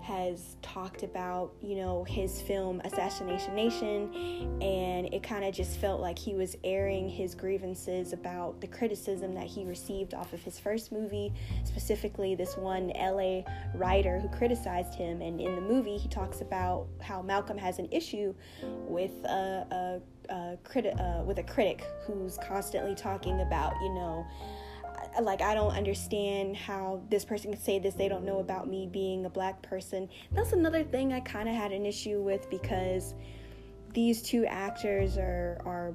has 0.02 0.56
talked 0.62 1.02
about, 1.02 1.52
you 1.60 1.76
know, 1.76 2.02
his 2.04 2.40
film 2.40 2.80
Assassination 2.84 3.54
Nation, 3.54 4.58
and 4.62 5.12
it 5.12 5.22
kind 5.22 5.44
of 5.44 5.54
just 5.54 5.78
felt 5.78 6.00
like 6.00 6.18
he 6.18 6.34
was 6.34 6.56
airing 6.64 7.08
his 7.08 7.34
grievances 7.34 8.12
about 8.12 8.60
the 8.60 8.66
criticism 8.66 9.34
that 9.34 9.46
he 9.46 9.64
received 9.64 10.14
off 10.14 10.32
of 10.32 10.42
his 10.42 10.58
first 10.58 10.92
movie, 10.92 11.32
specifically 11.64 12.34
this 12.34 12.56
one 12.56 12.90
LA 12.98 13.42
writer 13.74 14.18
who 14.18 14.28
criticized 14.28 14.94
him. 14.94 15.20
And 15.20 15.40
in 15.40 15.54
the 15.54 15.60
movie, 15.60 15.98
he 15.98 16.08
talks 16.08 16.40
about 16.40 16.86
how 17.02 17.20
Malcolm 17.20 17.58
has 17.58 17.78
an 17.78 17.88
issue 17.90 18.34
with 18.62 19.12
a, 19.24 20.00
a, 20.30 20.32
a 20.32 20.58
criti- 20.64 20.98
uh, 20.98 21.22
with 21.24 21.38
a 21.38 21.44
critic 21.44 21.84
who's 22.06 22.38
constantly 22.38 22.94
talking 22.94 23.42
about, 23.42 23.74
you 23.82 23.92
know, 23.94 24.26
like 25.20 25.40
I 25.40 25.54
don't 25.54 25.72
understand 25.72 26.56
how 26.56 27.02
this 27.10 27.24
person 27.24 27.52
can 27.52 27.60
say 27.60 27.78
this 27.78 27.94
they 27.94 28.08
don't 28.08 28.24
know 28.24 28.38
about 28.40 28.68
me 28.68 28.88
being 28.90 29.26
a 29.26 29.30
black 29.30 29.62
person. 29.62 30.08
That's 30.32 30.52
another 30.52 30.84
thing 30.84 31.12
I 31.12 31.20
kind 31.20 31.48
of 31.48 31.54
had 31.54 31.72
an 31.72 31.86
issue 31.86 32.20
with 32.20 32.48
because 32.50 33.14
these 33.94 34.22
two 34.22 34.46
actors 34.46 35.16
are 35.16 35.60
are 35.64 35.94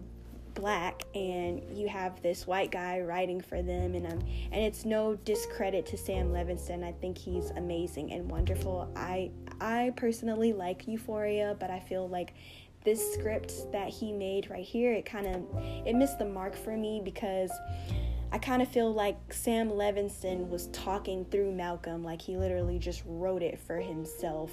black 0.53 1.03
and 1.15 1.63
you 1.75 1.87
have 1.87 2.21
this 2.21 2.45
white 2.45 2.69
guy 2.69 2.99
writing 2.99 3.41
for 3.41 3.63
them 3.63 3.95
and 3.95 4.05
um 4.05 4.19
and 4.51 4.63
it's 4.63 4.85
no 4.85 5.15
discredit 5.15 5.85
to 5.87 5.97
Sam 5.97 6.31
Levinson. 6.31 6.83
I 6.83 6.91
think 6.93 7.17
he's 7.17 7.49
amazing 7.51 8.11
and 8.11 8.29
wonderful. 8.29 8.91
I 8.95 9.31
I 9.59 9.93
personally 9.95 10.53
like 10.53 10.87
Euphoria, 10.87 11.55
but 11.59 11.71
I 11.71 11.79
feel 11.79 12.07
like 12.07 12.33
this 12.83 13.13
script 13.13 13.71
that 13.71 13.89
he 13.89 14.11
made 14.11 14.49
right 14.49 14.65
here, 14.65 14.91
it 14.93 15.05
kind 15.05 15.27
of 15.27 15.63
it 15.87 15.95
missed 15.95 16.19
the 16.19 16.25
mark 16.25 16.55
for 16.55 16.75
me 16.75 17.01
because 17.03 17.51
I 18.33 18.39
kind 18.39 18.63
of 18.63 18.67
feel 18.67 18.91
like 18.91 19.31
Sam 19.31 19.69
Levinson 19.69 20.49
was 20.49 20.65
talking 20.69 21.23
through 21.25 21.51
Malcolm, 21.51 22.03
like 22.03 22.19
he 22.19 22.35
literally 22.35 22.79
just 22.79 23.03
wrote 23.05 23.43
it 23.43 23.59
for 23.59 23.79
himself, 23.79 24.51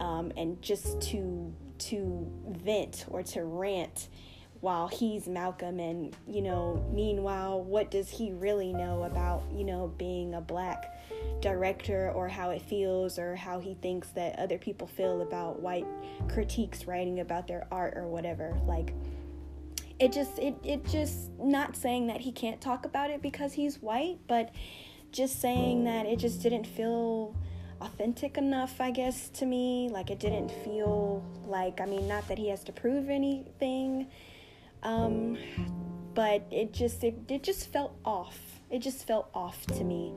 um, 0.00 0.32
and 0.36 0.60
just 0.60 1.00
to 1.02 1.54
to 1.78 2.28
vent 2.48 3.04
or 3.08 3.22
to 3.22 3.44
rant 3.44 4.08
while 4.60 4.88
he's 4.88 5.28
Malcolm, 5.28 5.78
and 5.78 6.16
you 6.26 6.42
know, 6.42 6.84
meanwhile, 6.92 7.62
what 7.62 7.92
does 7.92 8.10
he 8.10 8.32
really 8.32 8.72
know 8.72 9.04
about 9.04 9.44
you 9.54 9.62
know 9.62 9.94
being 9.96 10.34
a 10.34 10.40
black 10.40 10.92
director 11.40 12.10
or 12.10 12.26
how 12.26 12.50
it 12.50 12.60
feels 12.60 13.20
or 13.20 13.36
how 13.36 13.60
he 13.60 13.74
thinks 13.74 14.08
that 14.10 14.36
other 14.36 14.58
people 14.58 14.88
feel 14.88 15.22
about 15.22 15.60
white 15.60 15.86
critiques 16.28 16.86
writing 16.86 17.20
about 17.20 17.46
their 17.46 17.68
art 17.70 17.94
or 17.96 18.08
whatever, 18.08 18.58
like 18.66 18.92
it 19.98 20.12
just 20.12 20.38
it 20.38 20.54
it 20.62 20.84
just 20.86 21.30
not 21.38 21.76
saying 21.76 22.06
that 22.06 22.20
he 22.20 22.32
can't 22.32 22.60
talk 22.60 22.84
about 22.84 23.10
it 23.10 23.22
because 23.22 23.54
he's 23.54 23.80
white 23.80 24.18
but 24.26 24.54
just 25.12 25.40
saying 25.40 25.84
that 25.84 26.04
it 26.06 26.18
just 26.18 26.42
didn't 26.42 26.66
feel 26.66 27.34
authentic 27.80 28.38
enough, 28.38 28.80
I 28.80 28.90
guess, 28.90 29.28
to 29.30 29.46
me. 29.46 29.88
Like 29.90 30.10
it 30.10 30.18
didn't 30.18 30.50
feel 30.50 31.24
like, 31.46 31.80
I 31.80 31.86
mean, 31.86 32.08
not 32.08 32.26
that 32.28 32.38
he 32.38 32.48
has 32.48 32.62
to 32.64 32.72
prove 32.72 33.08
anything, 33.08 34.08
um, 34.82 35.38
but 36.14 36.46
it 36.50 36.72
just 36.72 37.04
it, 37.04 37.18
it 37.28 37.42
just 37.42 37.72
felt 37.72 37.96
off. 38.04 38.38
It 38.70 38.80
just 38.80 39.06
felt 39.06 39.28
off 39.34 39.64
to 39.66 39.84
me. 39.84 40.12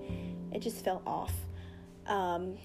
It 0.51 0.61
just 0.61 0.83
felt 0.83 1.03
off. 1.05 1.33
Um, 2.07 2.57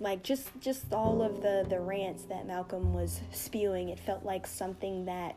like 0.00 0.22
just 0.22 0.48
just 0.60 0.92
all 0.92 1.22
of 1.22 1.40
the 1.40 1.66
the 1.68 1.80
rants 1.80 2.24
that 2.24 2.46
Malcolm 2.46 2.92
was 2.92 3.20
spewing, 3.30 3.88
it 3.88 3.98
felt 3.98 4.24
like 4.24 4.46
something 4.46 5.04
that 5.06 5.36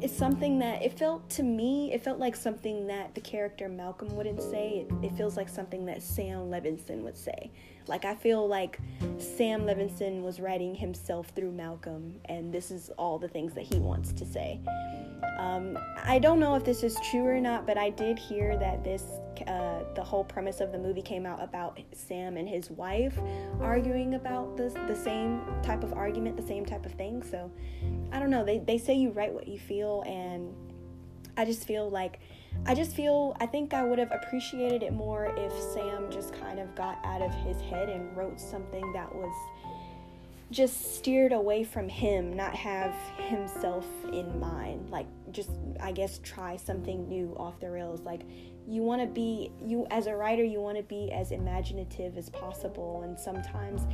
it's 0.00 0.16
something 0.16 0.58
that 0.60 0.82
it 0.82 0.96
felt 0.96 1.28
to 1.28 1.42
me 1.42 1.92
it 1.92 2.04
felt 2.04 2.18
like 2.18 2.36
something 2.36 2.86
that 2.86 3.14
the 3.14 3.20
character 3.20 3.68
malcolm 3.68 4.14
wouldn't 4.14 4.42
say. 4.42 4.86
It, 4.88 5.06
it, 5.06 5.16
feels 5.16 5.36
like 5.36 5.48
something 5.48 5.86
that 5.86 6.02
sam 6.02 6.50
levinson 6.50 7.02
would 7.02 7.16
say 7.16 7.50
like 7.88 8.04
i 8.04 8.14
feel 8.14 8.46
like 8.46 8.78
sam 9.18 9.62
levinson 9.62 10.22
was 10.22 10.40
writing 10.40 10.74
himself 10.74 11.28
through 11.34 11.50
malcolm 11.50 12.14
and 12.26 12.52
this 12.52 12.70
is 12.70 12.90
all 12.98 13.18
the 13.18 13.28
things 13.28 13.54
that 13.54 13.64
he 13.64 13.78
wants 13.78 14.12
to 14.12 14.24
say 14.24 14.60
um, 15.38 15.78
I 16.04 16.18
don't 16.18 16.40
know 16.40 16.56
if 16.56 16.64
this 16.64 16.82
is 16.82 16.98
true 17.10 17.24
or 17.24 17.40
not, 17.40 17.64
but 17.64 17.78
I 17.78 17.90
did 17.90 18.18
hear 18.18 18.56
that 18.58 18.82
this, 18.82 19.04
uh, 19.46 19.84
the 19.94 20.02
whole 20.02 20.24
premise 20.24 20.60
of 20.60 20.72
the 20.72 20.78
movie 20.78 21.00
came 21.00 21.26
out 21.26 21.42
about 21.42 21.78
Sam 21.92 22.36
and 22.36 22.48
his 22.48 22.70
wife 22.70 23.16
arguing 23.60 24.14
about 24.14 24.56
this, 24.56 24.74
the 24.74 24.96
same 24.96 25.42
type 25.62 25.84
of 25.84 25.92
argument, 25.92 26.36
the 26.36 26.46
same 26.46 26.66
type 26.66 26.84
of 26.84 26.92
thing. 26.92 27.22
So 27.22 27.50
I 28.10 28.18
don't 28.18 28.30
know. 28.30 28.44
They, 28.44 28.58
they 28.58 28.78
say 28.78 28.94
you 28.94 29.10
write 29.10 29.32
what 29.32 29.46
you 29.46 29.60
feel, 29.60 30.02
and 30.06 30.52
I 31.36 31.44
just 31.44 31.64
feel 31.64 31.88
like, 31.88 32.18
I 32.66 32.74
just 32.74 32.94
feel, 32.94 33.34
I 33.40 33.46
think 33.46 33.72
I 33.72 33.82
would 33.82 33.98
have 33.98 34.12
appreciated 34.12 34.82
it 34.82 34.92
more 34.92 35.32
if 35.36 35.52
Sam 35.72 36.10
just 36.10 36.34
kind 36.34 36.58
of 36.58 36.74
got 36.74 36.98
out 37.04 37.22
of 37.22 37.32
his 37.32 37.60
head 37.62 37.88
and 37.88 38.14
wrote 38.16 38.38
something 38.38 38.92
that 38.92 39.14
was 39.14 39.32
just 40.50 40.96
steered 40.96 41.32
away 41.32 41.64
from 41.64 41.88
him, 41.88 42.34
not 42.34 42.54
have 42.54 42.94
himself 43.16 43.86
in 44.12 44.38
mind. 44.38 44.90
Like, 44.90 45.06
just, 45.30 45.50
I 45.80 45.92
guess, 45.92 46.20
try 46.22 46.56
something 46.56 47.08
new 47.08 47.34
off 47.38 47.60
the 47.60 47.70
rails. 47.70 48.00
Like, 48.00 48.22
you 48.68 48.82
want 48.82 49.00
to 49.00 49.06
be, 49.06 49.50
you 49.64 49.86
as 49.90 50.06
a 50.06 50.14
writer, 50.14 50.44
you 50.44 50.60
want 50.60 50.76
to 50.76 50.82
be 50.82 51.10
as 51.10 51.32
imaginative 51.32 52.18
as 52.18 52.28
possible. 52.28 53.02
And 53.02 53.18
sometimes 53.18 53.86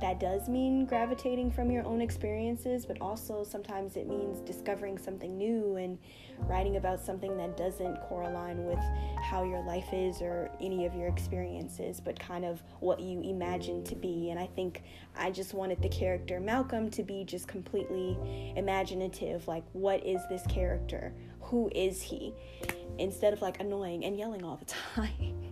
that 0.00 0.18
does 0.18 0.48
mean 0.48 0.84
gravitating 0.84 1.52
from 1.52 1.70
your 1.70 1.84
own 1.86 2.00
experiences, 2.00 2.84
but 2.84 3.00
also 3.00 3.44
sometimes 3.44 3.96
it 3.96 4.08
means 4.08 4.40
discovering 4.40 4.98
something 4.98 5.38
new 5.38 5.76
and 5.76 5.96
writing 6.40 6.76
about 6.76 7.00
something 7.00 7.36
that 7.36 7.56
doesn't 7.56 7.96
correlate 8.02 8.56
with 8.56 8.78
how 9.22 9.44
your 9.44 9.62
life 9.62 9.88
is 9.92 10.20
or 10.20 10.50
any 10.60 10.84
of 10.86 10.94
your 10.94 11.06
experiences, 11.06 12.00
but 12.00 12.18
kind 12.18 12.44
of 12.44 12.62
what 12.80 13.00
you 13.00 13.22
imagine 13.22 13.84
to 13.84 13.94
be. 13.94 14.30
And 14.30 14.40
I 14.40 14.46
think 14.46 14.82
I 15.16 15.30
just 15.30 15.54
wanted 15.54 15.80
the 15.80 15.88
character 15.88 16.40
Malcolm 16.40 16.90
to 16.90 17.02
be 17.02 17.24
just 17.24 17.46
completely 17.46 18.18
imaginative 18.56 19.46
like, 19.46 19.64
what 19.72 20.04
is 20.04 20.20
this 20.28 20.42
character? 20.48 21.14
Who 21.40 21.70
is 21.74 22.02
he? 22.02 22.34
Instead 22.98 23.32
of 23.32 23.42
like 23.42 23.60
annoying 23.60 24.04
and 24.04 24.16
yelling 24.16 24.44
all 24.44 24.56
the 24.56 24.64
time 24.94 25.46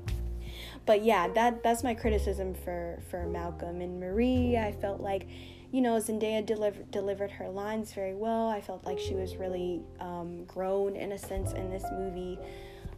but 0.86 1.02
yeah, 1.04 1.28
that 1.28 1.62
that's 1.62 1.82
my 1.82 1.94
criticism 1.94 2.54
for 2.54 3.00
for 3.10 3.26
Malcolm 3.26 3.80
and 3.80 3.98
Marie. 3.98 4.56
I 4.56 4.72
felt 4.72 5.00
like, 5.00 5.26
you 5.70 5.80
know, 5.80 5.96
Zendaya 5.96 6.44
delivered 6.44 6.90
delivered 6.90 7.30
her 7.30 7.48
lines 7.48 7.92
very 7.92 8.14
well. 8.14 8.48
I 8.48 8.60
felt 8.60 8.84
like 8.84 8.98
she 8.98 9.14
was 9.14 9.36
really 9.36 9.80
um, 10.00 10.44
grown 10.44 10.96
in 10.96 11.12
a 11.12 11.18
sense 11.18 11.52
in 11.52 11.70
this 11.70 11.84
movie. 11.92 12.38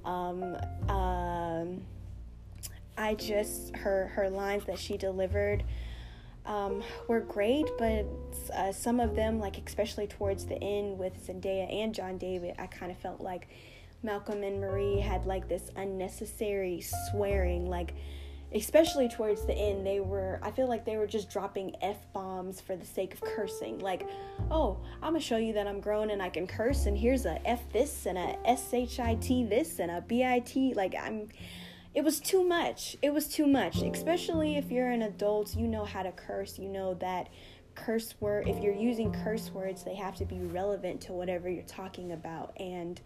Um, 0.05 0.57
um, 0.89 1.83
I 2.99 3.15
just 3.15 3.77
her 3.77 4.09
her 4.15 4.31
lines 4.31 4.65
that 4.67 4.79
she 4.79 4.97
delivered. 4.97 5.65
Um, 6.45 6.85
were 7.09 7.19
great, 7.19 7.67
but 7.77 8.07
uh, 8.55 8.71
some 8.71 9.01
of 9.01 9.17
them, 9.17 9.41
like 9.41 9.59
especially 9.67 10.07
towards 10.07 10.47
the 10.47 10.55
end 10.63 10.97
with 10.97 11.27
Zendaya 11.27 11.83
and 11.83 11.93
John 11.93 12.19
David, 12.19 12.55
I 12.57 12.69
kind 12.69 12.93
of 12.93 12.99
felt 12.99 13.21
like 13.21 13.49
Malcolm 14.03 14.43
and 14.43 14.61
Marie 14.61 15.01
had 15.01 15.27
like 15.27 15.49
this 15.49 15.71
unnecessary 15.77 16.83
swearing, 17.11 17.67
like 17.67 17.95
especially 18.55 19.09
towards 19.09 19.45
the 19.45 19.53
end 19.53 19.85
they 19.85 19.99
were 19.99 20.39
i 20.41 20.53
feel 20.53 20.69
like 20.69 20.85
they 20.85 20.97
were 20.97 21.07
just 21.07 21.29
dropping 21.29 21.75
f-bombs 21.83 22.61
for 22.61 22.77
the 22.77 22.87
sake 22.87 23.13
of 23.13 23.21
cursing. 23.21 23.81
Like 23.81 24.09
oh 24.53 24.79
i'm 25.03 25.13
gonna 25.13 25.21
show 25.21 25.37
you 25.37 25.53
that 25.55 25.67
i'm 25.67 25.81
grown 25.81 26.11
and 26.11 26.23
i 26.23 26.29
can 26.29 26.47
curse 26.47 26.87
and 26.87 26.97
here's 26.97 27.27
a 27.27 27.45
f 27.47 27.61
this 27.73 28.07
and 28.07 28.17
a 28.17 28.39
S 28.47 28.73
H 28.73 29.01
I 29.01 29.17
T 29.17 29.45
this 29.45 29.81
and 29.81 29.91
a 29.91 30.01
bit 30.01 30.77
like 30.77 30.95
i'm 30.95 31.29
it 31.97 32.05
was 32.05 32.21
too 32.21 32.45
much. 32.45 32.95
It 33.01 33.15
was 33.15 33.27
too 33.27 33.47
much. 33.47 33.81
Especially 33.81 34.57
if 34.57 34.71
you're 34.71 34.91
an 34.91 35.01
adult 35.01 35.57
you 35.57 35.67
know 35.67 35.87
how 35.87 36.03
to 36.03 36.13
curse. 36.13 36.59
You 36.59 36.69
know 36.69 36.93
that 36.95 37.31
curse 37.77 38.15
word 38.21 38.49
if 38.49 38.63
you're 38.63 38.75
using 38.75 39.13
curse 39.25 39.51
words 39.53 39.85
they 39.85 39.95
have 39.95 40.17
to 40.17 40.25
be 40.25 40.41
relevant 40.41 41.01
to 41.03 41.13
whatever 41.13 41.49
you're 41.49 41.63
talking 41.65 42.13
about. 42.13 42.53
And 42.59 43.01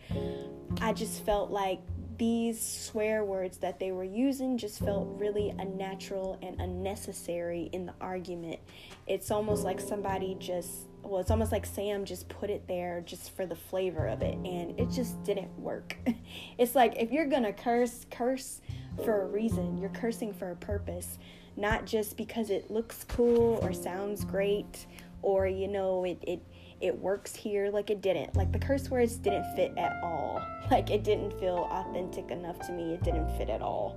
i 0.80 0.92
just 0.92 1.24
felt 1.24 1.50
like 1.50 1.80
these 2.16 2.60
swear 2.60 3.24
words 3.24 3.58
that 3.58 3.78
they 3.78 3.92
were 3.92 4.04
using 4.04 4.58
just 4.58 4.78
felt 4.78 5.08
really 5.18 5.54
unnatural 5.58 6.38
and 6.42 6.60
unnecessary 6.60 7.70
in 7.72 7.86
the 7.86 7.94
argument. 7.98 8.60
It's 9.06 9.30
almost 9.30 9.64
like 9.64 9.80
somebody 9.80 10.36
just 10.38 10.86
well 11.02 11.20
it's 11.20 11.30
almost 11.30 11.50
like 11.50 11.64
sam 11.64 12.04
just 12.04 12.28
put 12.28 12.50
it 12.50 12.68
there 12.68 13.02
just 13.06 13.34
for 13.34 13.46
the 13.46 13.56
flavor 13.56 14.06
of 14.06 14.20
it 14.20 14.34
and 14.34 14.78
it 14.78 14.90
just 14.90 15.22
didn't 15.24 15.58
work. 15.58 15.96
It's 16.58 16.74
like 16.74 16.94
if 16.98 17.10
you're 17.10 17.26
gonna 17.26 17.52
curse 17.52 18.06
curse 18.10 18.60
for 19.04 19.22
a 19.22 19.26
reason. 19.26 19.78
You're 19.78 19.90
cursing 19.90 20.32
for 20.32 20.50
a 20.50 20.56
purpose 20.56 21.18
not 21.56 21.84
just 21.84 22.16
because 22.16 22.50
it 22.50 22.70
looks 22.70 23.04
cool 23.04 23.58
or 23.62 23.72
sounds 23.72 24.24
great 24.24 24.86
or 25.22 25.46
you 25.46 25.68
know 25.68 26.04
it 26.04 26.18
it 26.26 26.42
it 26.80 26.98
works 26.98 27.36
here 27.36 27.70
like 27.70 27.90
it 27.90 28.00
didn't. 28.00 28.34
Like 28.34 28.52
the 28.52 28.58
curse 28.58 28.88
words 28.88 29.16
didn't 29.16 29.44
fit 29.54 29.72
at 29.76 30.00
all. 30.02 30.42
Like 30.70 30.88
it 30.92 31.02
didn't 31.02 31.32
feel 31.40 31.68
authentic 31.68 32.30
enough 32.30 32.60
to 32.68 32.72
me. 32.72 32.94
It 32.94 33.02
didn't 33.02 33.28
fit 33.36 33.50
at 33.50 33.60
all. 33.60 33.96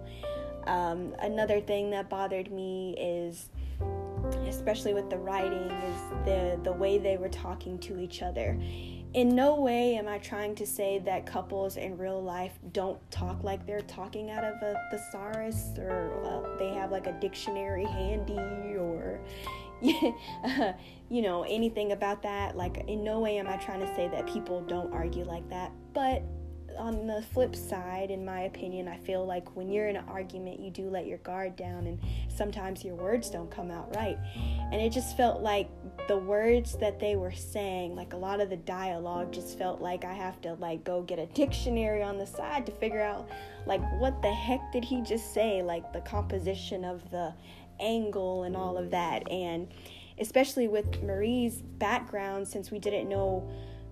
Um, 0.66 1.14
another 1.20 1.62
thing 1.62 1.92
that 1.92 2.10
bothered 2.10 2.52
me 2.52 2.96
is 2.98 3.50
especially 4.48 4.96
with 4.96 5.08
the 5.12 5.18
writing 5.18 5.70
is 5.70 6.26
the 6.26 6.60
the 6.64 6.74
way 6.74 6.98
they 6.98 7.18
were 7.18 7.30
talking 7.30 7.78
to 7.78 8.00
each 8.00 8.24
other 8.24 8.58
in 9.14 9.36
no 9.36 9.56
way 9.56 9.96
am 9.96 10.08
I 10.08 10.18
trying 10.18 10.56
to 10.56 10.66
say 10.66 11.00
that 11.00 11.26
couples 11.26 11.78
in 11.78 11.98
real 11.98 12.22
life 12.22 12.54
don't 12.72 13.00
talk 13.12 13.44
like 13.44 13.66
they're 13.68 13.82
talking 13.82 14.32
out 14.32 14.44
of 14.44 14.56
a 14.62 14.76
thesaurus 14.90 15.78
or 15.78 16.24
uh, 16.26 16.58
they 16.58 16.70
have 16.74 16.92
like 16.92 17.06
a 17.06 17.14
dictionary 17.14 17.86
handy 17.86 18.76
or 18.76 19.22
you 19.82 21.22
know 21.22 21.44
anything 21.44 21.92
about 21.92 22.24
that. 22.24 22.56
Like 22.56 22.86
in 22.88 23.04
no 23.04 23.20
way 23.20 23.38
am 23.38 23.48
I 23.48 23.58
trying 23.58 23.82
to 23.82 23.96
say 23.96 24.08
that 24.08 24.26
people 24.26 24.62
don't 24.62 24.92
argue 24.94 25.26
like 25.26 25.48
that. 25.50 25.72
But 25.94 26.24
on 26.78 27.08
the 27.08 27.22
flip 27.34 27.56
side, 27.56 28.12
in 28.12 28.26
my 28.26 28.42
opinion, 28.42 28.88
I 28.88 28.98
feel 28.98 29.26
like 29.26 29.56
when 29.56 29.70
you're 29.70 29.88
in 29.88 29.96
an 29.96 30.06
argument, 30.08 30.60
you 30.60 30.72
do 30.72 30.90
let 30.90 31.06
your 31.08 31.20
guard 31.20 31.56
down, 31.56 31.88
and 31.88 32.00
sometimes 32.30 32.84
your 32.84 32.96
words 32.96 33.30
don't 33.30 33.50
come 33.50 33.72
out 33.72 33.96
right. 33.96 34.18
And 34.72 34.82
it 34.82 34.92
just 34.92 35.16
felt 35.18 35.42
like 35.42 35.70
the 36.08 36.18
words 36.18 36.78
that 36.80 37.00
they 37.00 37.16
were 37.16 37.32
saying, 37.32 37.96
like 37.96 38.14
a 38.14 38.18
lot 38.18 38.42
of 38.42 38.50
the 38.50 38.58
dialogue, 38.58 39.32
just 39.32 39.58
felt 39.58 39.82
like 39.82 40.06
I 40.06 40.14
have 40.14 40.42
to 40.42 40.54
like 40.56 40.84
go 40.84 41.02
get 41.02 41.20
a 41.20 41.28
dictionary 41.28 42.04
on 42.04 42.18
the 42.18 42.28
side 42.28 42.66
to 42.66 42.72
figure 42.72 43.02
out 43.02 43.30
like 43.66 43.82
what 44.00 44.22
the 44.22 44.32
heck 44.32 44.72
did 44.72 44.84
he 44.84 45.02
just 45.02 45.34
say, 45.34 45.62
like 45.62 45.94
the 45.94 46.02
composition 46.02 46.84
of 46.84 47.10
the 47.12 47.34
angle 47.80 48.44
and 48.44 48.56
all 48.56 48.78
of 48.78 48.92
that, 48.92 49.30
and 49.32 49.68
especially 50.20 50.68
with 50.68 51.02
Marie's 51.02 51.62
background, 51.62 52.48
since 52.48 52.70
we 52.70 52.80
didn't 52.80 53.10
know 53.10 53.50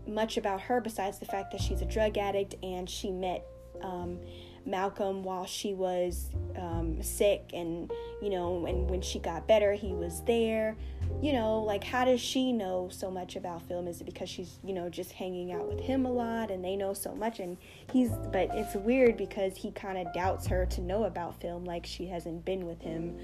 much 0.08 0.38
about 0.38 0.62
her 0.62 0.82
besides 0.82 1.20
the 1.20 1.26
fact 1.26 1.52
that 1.52 1.62
she's 1.62 1.82
a 1.82 1.86
drug 1.86 2.18
addict 2.18 2.56
and 2.64 2.90
she 2.90 3.12
met 3.12 3.46
um, 3.82 4.20
Malcolm 4.66 5.24
while 5.24 5.46
she 5.46 5.74
was 5.74 6.30
um, 6.56 7.02
sick, 7.02 7.50
and 7.54 7.92
you 8.22 8.30
know, 8.30 8.66
and 8.66 8.90
when 8.90 9.02
she 9.02 9.20
got 9.20 9.48
better, 9.48 9.74
he 9.74 9.94
was 9.94 10.22
there. 10.26 10.76
You 11.22 11.34
know, 11.34 11.62
like 11.62 11.84
how 11.84 12.06
does 12.06 12.22
she 12.22 12.54
know 12.54 12.90
so 12.92 13.10
much 13.10 13.36
about 13.36 13.62
film? 13.64 13.88
Is 13.88 14.02
it 14.02 14.06
because 14.06 14.30
she's 14.30 14.60
you 14.64 14.74
know 14.74 14.90
just 14.90 15.12
hanging 15.12 15.52
out 15.52 15.68
with 15.68 15.80
him 15.80 16.06
a 16.06 16.12
lot, 16.12 16.52
and 16.52 16.64
they 16.64 16.76
know 16.76 16.94
so 16.94 17.16
much, 17.16 17.40
and 17.40 17.58
he's 17.92 18.12
but 18.32 18.50
it's 18.54 18.76
weird 18.76 19.18
because 19.18 19.56
he 19.56 19.72
kind 19.72 19.98
of 19.98 20.14
doubts 20.14 20.48
her 20.48 20.66
to 20.68 20.82
know 20.82 21.06
about 21.06 21.40
film, 21.42 21.66
like 21.66 21.86
she 21.86 22.06
hasn't 22.06 22.46
been 22.46 22.66
with 22.66 22.82
him 22.82 23.18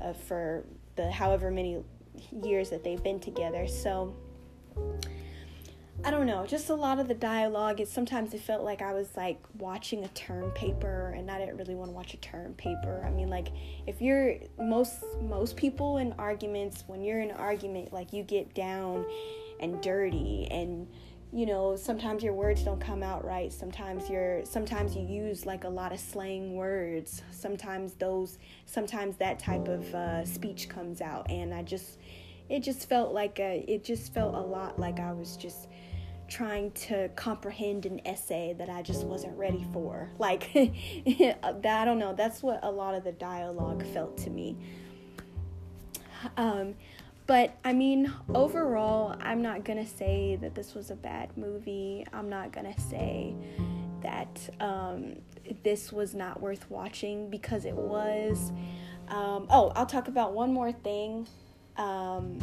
uh, 0.00 0.12
for 0.12 0.64
the 0.96 1.10
however 1.10 1.50
many 1.50 1.82
years 2.44 2.70
that 2.70 2.84
they've 2.84 3.02
been 3.02 3.20
together. 3.20 3.66
So 3.66 4.14
I 6.10 6.12
don't 6.12 6.26
know, 6.26 6.44
just 6.44 6.70
a 6.70 6.74
lot 6.74 6.98
of 6.98 7.06
the 7.06 7.14
dialogue. 7.14 7.78
It 7.78 7.86
sometimes 7.86 8.34
it 8.34 8.40
felt 8.40 8.64
like 8.64 8.82
I 8.82 8.92
was 8.92 9.16
like 9.16 9.40
watching 9.60 10.02
a 10.02 10.08
term 10.08 10.50
paper, 10.50 11.14
and 11.16 11.30
I 11.30 11.38
didn't 11.38 11.56
really 11.56 11.76
want 11.76 11.88
to 11.88 11.94
watch 11.94 12.14
a 12.14 12.16
term 12.16 12.52
paper. 12.54 13.04
I 13.06 13.10
mean, 13.10 13.30
like 13.30 13.52
if 13.86 14.02
you're 14.02 14.34
most 14.58 15.04
most 15.22 15.56
people 15.56 15.98
in 15.98 16.12
arguments, 16.18 16.82
when 16.88 17.00
you're 17.00 17.20
in 17.20 17.30
an 17.30 17.36
argument, 17.36 17.92
like 17.92 18.12
you 18.12 18.24
get 18.24 18.54
down 18.54 19.06
and 19.60 19.80
dirty, 19.80 20.48
and 20.50 20.88
you 21.32 21.46
know 21.46 21.76
sometimes 21.76 22.24
your 22.24 22.34
words 22.34 22.64
don't 22.64 22.80
come 22.80 23.04
out 23.04 23.24
right 23.24 23.52
sometimes 23.52 24.10
you're 24.10 24.44
sometimes 24.44 24.96
you 24.96 25.06
use 25.06 25.46
like 25.46 25.62
a 25.62 25.68
lot 25.68 25.92
of 25.92 26.00
slang 26.00 26.56
words 26.56 27.22
sometimes 27.30 27.92
those 27.94 28.36
sometimes 28.66 29.16
that 29.18 29.38
type 29.38 29.68
of 29.68 29.94
uh, 29.94 30.24
speech 30.24 30.68
comes 30.68 31.00
out 31.00 31.30
and 31.30 31.54
i 31.54 31.62
just 31.62 31.98
it 32.48 32.64
just 32.64 32.88
felt 32.88 33.14
like 33.14 33.38
a, 33.38 33.64
it 33.68 33.84
just 33.84 34.12
felt 34.12 34.34
a 34.34 34.40
lot 34.40 34.76
like 34.76 34.98
i 34.98 35.12
was 35.12 35.36
just 35.36 35.68
trying 36.30 36.70
to 36.72 37.08
comprehend 37.16 37.84
an 37.84 38.00
essay 38.06 38.54
that 38.56 38.70
i 38.70 38.80
just 38.80 39.04
wasn't 39.04 39.36
ready 39.36 39.66
for 39.72 40.08
like 40.18 40.50
i 40.54 41.84
don't 41.84 41.98
know 41.98 42.14
that's 42.14 42.42
what 42.42 42.60
a 42.62 42.70
lot 42.70 42.94
of 42.94 43.04
the 43.04 43.12
dialogue 43.12 43.84
felt 43.92 44.16
to 44.16 44.30
me 44.30 44.56
um 46.36 46.74
but 47.30 47.56
I 47.64 47.74
mean, 47.74 48.12
overall, 48.34 49.14
I'm 49.20 49.40
not 49.40 49.64
gonna 49.64 49.86
say 49.86 50.36
that 50.40 50.56
this 50.56 50.74
was 50.74 50.90
a 50.90 50.96
bad 50.96 51.36
movie. 51.36 52.04
I'm 52.12 52.28
not 52.28 52.50
gonna 52.50 52.76
say 52.76 53.36
that 54.02 54.50
um, 54.58 55.14
this 55.62 55.92
was 55.92 56.12
not 56.12 56.40
worth 56.40 56.68
watching 56.68 57.30
because 57.30 57.66
it 57.66 57.76
was. 57.76 58.50
Um, 59.06 59.46
oh, 59.48 59.70
I'll 59.76 59.86
talk 59.86 60.08
about 60.08 60.32
one 60.32 60.52
more 60.52 60.72
thing. 60.72 61.28
Um, 61.76 62.38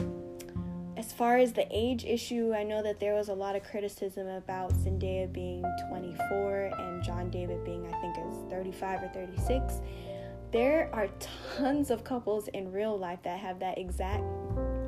as 0.98 1.14
far 1.14 1.38
as 1.38 1.54
the 1.54 1.68
age 1.70 2.06
issue, 2.06 2.54
I 2.56 2.64
know 2.64 2.82
that 2.82 3.00
there 3.00 3.14
was 3.14 3.30
a 3.30 3.34
lot 3.34 3.56
of 3.56 3.64
criticism 3.64 4.28
about 4.28 4.74
Zendaya 4.74 5.32
being 5.32 5.64
24 5.90 6.72
and 6.76 7.04
John 7.04 7.30
David 7.30 7.64
being, 7.64 7.86
I 7.86 8.02
think, 8.02 8.18
is 8.18 8.50
35 8.50 9.04
or 9.04 9.08
36. 9.10 9.76
There 10.52 10.90
are 10.94 11.08
tons 11.56 11.92
of 11.92 12.04
couples 12.04 12.48
in 12.48 12.72
real 12.72 12.98
life 12.98 13.20
that 13.24 13.40
have 13.40 13.60
that 13.60 13.78
exact 13.78 14.24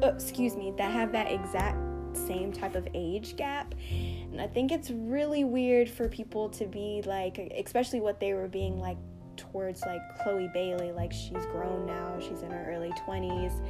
uh, 0.01 0.07
excuse 0.07 0.55
me, 0.55 0.73
that 0.77 0.91
have 0.91 1.11
that 1.11 1.31
exact 1.31 1.77
same 2.13 2.51
type 2.51 2.73
of 2.73 2.87
age 2.95 3.35
gap. 3.35 3.75
And 3.91 4.41
I 4.41 4.47
think 4.47 4.71
it's 4.71 4.89
really 4.89 5.43
weird 5.43 5.87
for 5.87 6.07
people 6.07 6.49
to 6.49 6.65
be 6.65 7.03
like, 7.05 7.37
especially 7.37 7.99
what 7.99 8.19
they 8.19 8.33
were 8.33 8.47
being 8.47 8.79
like 8.79 8.97
towards 9.37 9.81
like 9.83 10.01
Chloe 10.23 10.49
Bailey, 10.53 10.91
like 10.91 11.11
she's 11.11 11.45
grown 11.51 11.85
now, 11.85 12.17
she's 12.19 12.41
in 12.41 12.49
her 12.49 12.65
early 12.67 12.91
20s. 13.07 13.61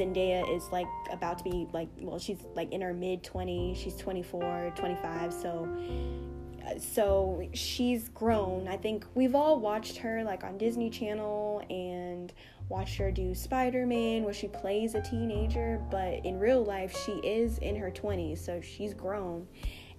Zendaya 0.00 0.48
is 0.56 0.70
like 0.70 0.86
about 1.12 1.38
to 1.38 1.44
be 1.44 1.68
like, 1.72 1.88
well, 1.98 2.18
she's 2.18 2.38
like 2.54 2.72
in 2.72 2.80
her 2.80 2.94
mid 2.94 3.22
20s, 3.22 3.76
she's 3.76 3.96
24, 3.96 4.72
25, 4.74 5.32
so 5.32 5.68
uh, 6.66 6.78
so 6.78 7.46
she's 7.52 8.08
grown. 8.08 8.66
I 8.68 8.76
think 8.76 9.04
we've 9.14 9.34
all 9.34 9.60
watched 9.60 9.98
her 9.98 10.24
like 10.24 10.44
on 10.44 10.58
Disney 10.58 10.90
Channel 10.90 11.62
and 11.68 12.32
watched 12.68 12.96
her 12.96 13.10
do 13.10 13.34
Spider 13.34 13.84
Man, 13.86 14.24
where 14.24 14.32
she 14.32 14.48
plays 14.48 14.94
a 14.94 15.02
teenager, 15.02 15.80
but 15.90 16.24
in 16.24 16.38
real 16.38 16.64
life, 16.64 16.96
she 17.04 17.12
is 17.12 17.58
in 17.58 17.76
her 17.76 17.90
20s, 17.90 18.38
so 18.38 18.60
she's 18.60 18.94
grown. 18.94 19.46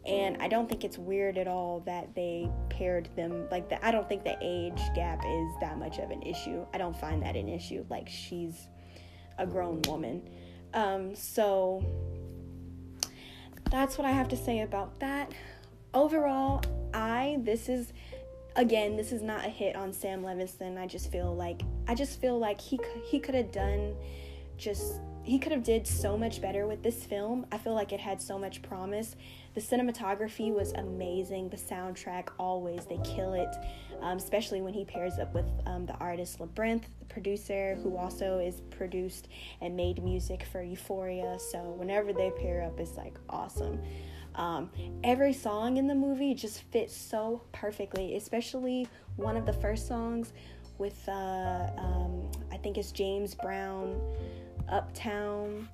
And 0.05 0.41
I 0.41 0.47
don't 0.47 0.67
think 0.67 0.83
it's 0.83 0.97
weird 0.97 1.37
at 1.37 1.47
all 1.47 1.81
that 1.81 2.15
they 2.15 2.49
paired 2.69 3.07
them 3.15 3.47
like. 3.51 3.71
I 3.83 3.91
don't 3.91 4.09
think 4.09 4.23
the 4.23 4.35
age 4.41 4.81
gap 4.95 5.23
is 5.23 5.47
that 5.61 5.77
much 5.77 5.99
of 5.99 6.09
an 6.09 6.23
issue. 6.23 6.65
I 6.73 6.79
don't 6.79 6.97
find 6.97 7.21
that 7.21 7.35
an 7.35 7.47
issue. 7.47 7.85
Like, 7.87 8.09
she's 8.09 8.67
a 9.37 9.45
grown 9.45 9.81
woman. 9.87 10.29
Um, 10.73 11.15
so 11.15 11.83
that's 13.69 13.97
what 13.97 14.05
I 14.05 14.11
have 14.11 14.27
to 14.29 14.37
say 14.37 14.61
about 14.61 14.99
that. 14.99 15.31
Overall, 15.93 16.61
I, 16.93 17.37
this 17.41 17.69
is 17.69 17.93
again, 18.55 18.97
this 18.97 19.11
is 19.11 19.21
not 19.21 19.45
a 19.45 19.49
hit 19.49 19.75
on 19.75 19.93
Sam 19.93 20.23
Levinson. 20.23 20.77
I 20.77 20.87
just 20.87 21.11
feel 21.11 21.35
like 21.35 21.61
I 21.87 21.95
just 21.95 22.19
feel 22.19 22.37
like 22.37 22.59
he 22.59 22.79
he 23.03 23.19
could 23.19 23.35
have 23.35 23.51
done 23.51 23.95
just 24.57 24.99
he 25.23 25.37
could 25.39 25.51
have 25.51 25.63
did 25.63 25.85
so 25.85 26.17
much 26.17 26.41
better 26.41 26.67
with 26.67 26.81
this 26.83 27.03
film. 27.03 27.45
I 27.51 27.57
feel 27.57 27.73
like 27.73 27.91
it 27.91 27.99
had 27.99 28.21
so 28.21 28.39
much 28.39 28.61
promise. 28.61 29.15
The 29.53 29.61
cinematography 29.61 30.53
was 30.53 30.71
amazing. 30.73 31.49
The 31.49 31.57
soundtrack 31.57 32.29
always 32.39 32.85
they 32.85 32.99
kill 33.03 33.33
it, 33.33 33.53
um, 34.01 34.17
especially 34.17 34.61
when 34.61 34.73
he 34.73 34.85
pairs 34.85 35.19
up 35.19 35.33
with 35.33 35.45
um, 35.65 35.85
the 35.85 35.93
artist 35.95 36.39
Labrinth, 36.39 36.83
the 36.99 37.05
producer 37.05 37.77
who 37.83 37.97
also 37.97 38.39
is 38.39 38.61
produced 38.71 39.27
and 39.61 39.75
made 39.75 40.03
music 40.03 40.47
for 40.51 40.63
Euphoria. 40.63 41.37
So 41.39 41.59
whenever 41.77 42.13
they 42.13 42.31
pair 42.31 42.63
up, 42.63 42.79
it's 42.79 42.97
like 42.97 43.17
awesome. 43.29 43.79
Um, 44.35 44.69
every 45.03 45.33
song 45.33 45.77
in 45.77 45.87
the 45.87 45.95
movie 45.95 46.33
just 46.33 46.61
fits 46.71 46.95
so 46.95 47.41
perfectly, 47.51 48.15
especially 48.15 48.87
one 49.17 49.35
of 49.35 49.45
the 49.45 49.53
first 49.53 49.87
songs 49.87 50.33
with, 50.77 51.07
uh, 51.07 51.69
um, 51.77 52.31
I 52.51 52.57
think 52.57 52.77
it's 52.77 52.91
James 52.91 53.35
Brown, 53.35 53.99
Uptown, 54.69 55.69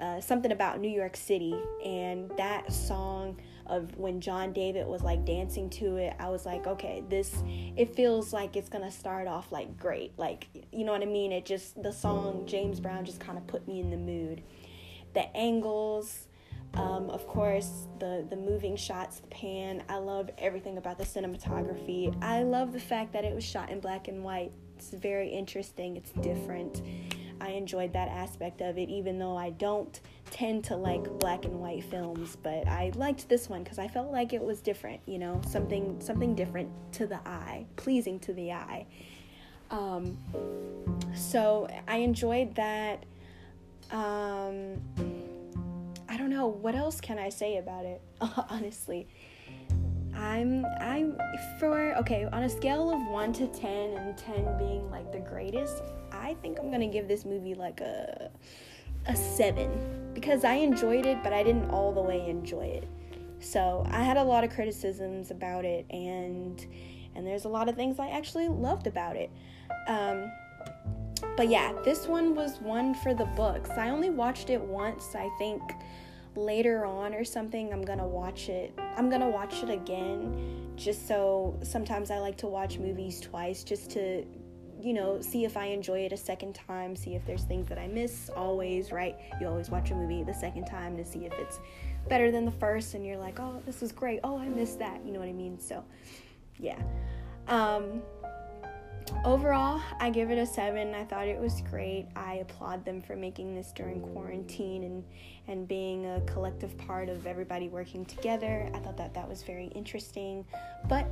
uh, 0.00 0.20
something 0.20 0.52
about 0.52 0.80
New 0.80 0.90
York 0.90 1.16
City. 1.16 1.54
And 1.84 2.30
that 2.36 2.72
song 2.72 3.40
of 3.66 3.96
when 3.98 4.20
John 4.20 4.52
David 4.52 4.86
was 4.86 5.02
like 5.02 5.24
dancing 5.24 5.68
to 5.70 5.96
it, 5.96 6.14
I 6.18 6.28
was 6.28 6.46
like, 6.46 6.66
okay, 6.66 7.02
this, 7.08 7.42
it 7.76 7.94
feels 7.94 8.32
like 8.32 8.56
it's 8.56 8.68
gonna 8.68 8.90
start 8.90 9.28
off 9.28 9.52
like 9.52 9.76
great. 9.76 10.18
Like, 10.18 10.48
you 10.72 10.84
know 10.84 10.92
what 10.92 11.02
I 11.02 11.06
mean? 11.06 11.32
It 11.32 11.44
just, 11.44 11.82
the 11.82 11.92
song 11.92 12.44
James 12.46 12.80
Brown 12.80 13.04
just 13.04 13.20
kind 13.20 13.36
of 13.36 13.46
put 13.46 13.66
me 13.68 13.80
in 13.80 13.90
the 13.90 13.96
mood. 13.96 14.42
The 15.14 15.36
angles, 15.36 16.28
um, 16.74 17.10
of 17.10 17.26
course, 17.26 17.86
the 17.98 18.26
the 18.28 18.36
moving 18.36 18.76
shots, 18.76 19.20
the 19.20 19.26
pan. 19.28 19.82
I 19.88 19.96
love 19.96 20.30
everything 20.38 20.76
about 20.78 20.98
the 20.98 21.04
cinematography. 21.04 22.14
I 22.22 22.42
love 22.42 22.72
the 22.72 22.80
fact 22.80 23.12
that 23.14 23.24
it 23.24 23.34
was 23.34 23.44
shot 23.44 23.70
in 23.70 23.80
black 23.80 24.08
and 24.08 24.22
white. 24.22 24.52
It's 24.76 24.90
very 24.90 25.28
interesting. 25.28 25.96
It's 25.96 26.12
different. 26.12 26.82
I 27.40 27.50
enjoyed 27.50 27.92
that 27.92 28.08
aspect 28.08 28.60
of 28.60 28.78
it, 28.78 28.88
even 28.88 29.18
though 29.18 29.36
I 29.36 29.50
don't 29.50 29.98
tend 30.30 30.64
to 30.64 30.76
like 30.76 31.04
black 31.18 31.44
and 31.44 31.60
white 31.60 31.84
films. 31.84 32.36
But 32.36 32.66
I 32.68 32.92
liked 32.94 33.28
this 33.28 33.48
one 33.48 33.62
because 33.62 33.78
I 33.78 33.88
felt 33.88 34.10
like 34.10 34.32
it 34.32 34.42
was 34.42 34.60
different. 34.60 35.00
You 35.06 35.18
know, 35.18 35.40
something 35.46 36.00
something 36.00 36.34
different 36.34 36.70
to 36.94 37.06
the 37.06 37.20
eye, 37.26 37.66
pleasing 37.76 38.18
to 38.20 38.32
the 38.32 38.52
eye. 38.52 38.86
Um, 39.70 40.18
so 41.14 41.68
I 41.86 41.98
enjoyed 41.98 42.54
that. 42.56 43.04
Um, 43.90 44.80
I 46.08 46.16
don't 46.16 46.30
know 46.30 46.46
what 46.46 46.74
else 46.74 47.00
can 47.00 47.18
I 47.18 47.28
say 47.28 47.58
about 47.58 47.84
it. 47.84 48.00
honestly, 48.20 49.08
I'm 50.18 50.66
I'm 50.80 51.16
for 51.58 51.94
okay 51.98 52.24
on 52.32 52.42
a 52.42 52.48
scale 52.48 52.90
of 52.90 53.00
one 53.08 53.32
to 53.34 53.46
ten, 53.46 53.96
and 53.96 54.16
ten 54.16 54.58
being 54.58 54.90
like 54.90 55.12
the 55.12 55.20
greatest. 55.20 55.82
I 56.10 56.34
think 56.42 56.58
I'm 56.58 56.70
gonna 56.70 56.88
give 56.88 57.06
this 57.06 57.24
movie 57.24 57.54
like 57.54 57.80
a 57.80 58.30
a 59.06 59.14
seven 59.14 60.10
because 60.14 60.44
I 60.44 60.54
enjoyed 60.54 61.06
it, 61.06 61.18
but 61.22 61.32
I 61.32 61.42
didn't 61.42 61.70
all 61.70 61.92
the 61.92 62.02
way 62.02 62.28
enjoy 62.28 62.66
it. 62.66 62.88
So 63.40 63.86
I 63.90 64.02
had 64.02 64.16
a 64.16 64.24
lot 64.24 64.42
of 64.42 64.50
criticisms 64.50 65.30
about 65.30 65.64
it, 65.64 65.86
and 65.90 66.66
and 67.14 67.26
there's 67.26 67.44
a 67.44 67.48
lot 67.48 67.68
of 67.68 67.76
things 67.76 68.00
I 68.00 68.08
actually 68.08 68.48
loved 68.48 68.88
about 68.88 69.16
it. 69.16 69.30
Um, 69.86 70.30
but 71.36 71.48
yeah, 71.48 71.72
this 71.84 72.08
one 72.08 72.34
was 72.34 72.60
one 72.60 72.94
for 72.94 73.14
the 73.14 73.24
books. 73.24 73.70
I 73.70 73.90
only 73.90 74.10
watched 74.10 74.50
it 74.50 74.60
once, 74.60 75.14
I 75.14 75.28
think 75.38 75.62
later 76.38 76.84
on 76.84 77.14
or 77.14 77.24
something 77.24 77.72
I'm 77.72 77.82
to 77.98 78.06
watch 78.06 78.48
it. 78.48 78.72
I'm 78.96 79.10
to 79.20 79.28
watch 79.28 79.62
it 79.62 79.70
again 79.70 80.72
just 80.76 81.08
so 81.08 81.58
sometimes 81.62 82.10
I 82.10 82.18
like 82.18 82.36
to 82.38 82.46
watch 82.46 82.78
movies 82.78 83.20
twice 83.20 83.64
just 83.64 83.90
to 83.90 84.24
you 84.80 84.92
know, 84.92 85.20
see 85.20 85.44
if 85.44 85.56
I 85.56 85.66
enjoy 85.66 86.00
it 86.00 86.12
a 86.12 86.16
second 86.16 86.54
time, 86.54 86.94
see 86.94 87.14
if 87.14 87.26
there's 87.26 87.42
things 87.42 87.68
that 87.68 87.78
I 87.78 87.88
miss 87.88 88.30
always, 88.30 88.92
right? 88.92 89.16
You 89.40 89.48
always 89.48 89.70
watch 89.70 89.90
a 89.90 89.94
movie 89.94 90.22
the 90.22 90.34
second 90.34 90.66
time 90.66 90.96
to 90.96 91.04
see 91.04 91.26
if 91.26 91.32
it's 91.32 91.58
better 92.08 92.30
than 92.30 92.44
the 92.44 92.52
first 92.52 92.94
and 92.94 93.04
you're 93.04 93.16
like, 93.16 93.40
"Oh, 93.40 93.60
this 93.66 93.80
was 93.80 93.92
great. 93.92 94.20
Oh, 94.22 94.38
I 94.38 94.48
missed 94.48 94.78
that." 94.78 95.04
You 95.04 95.12
know 95.12 95.18
what 95.18 95.28
I 95.28 95.32
mean? 95.32 95.58
So, 95.58 95.84
yeah. 96.58 96.80
Um 97.48 98.02
overall, 99.24 99.80
I 100.00 100.10
give 100.10 100.30
it 100.30 100.38
a 100.38 100.46
seven. 100.46 100.94
I 100.94 101.04
thought 101.04 101.26
it 101.26 101.38
was 101.38 101.62
great. 101.70 102.06
I 102.16 102.34
applaud 102.34 102.84
them 102.84 103.00
for 103.02 103.16
making 103.16 103.54
this 103.54 103.72
during 103.72 104.00
quarantine 104.00 104.84
and 104.84 105.04
and 105.46 105.66
being 105.66 106.06
a 106.06 106.20
collective 106.26 106.76
part 106.76 107.08
of 107.08 107.26
everybody 107.26 107.68
working 107.68 108.04
together. 108.04 108.70
I 108.74 108.78
thought 108.78 108.98
that 108.98 109.14
that 109.14 109.28
was 109.28 109.42
very 109.42 109.66
interesting. 109.68 110.44
But 110.88 111.08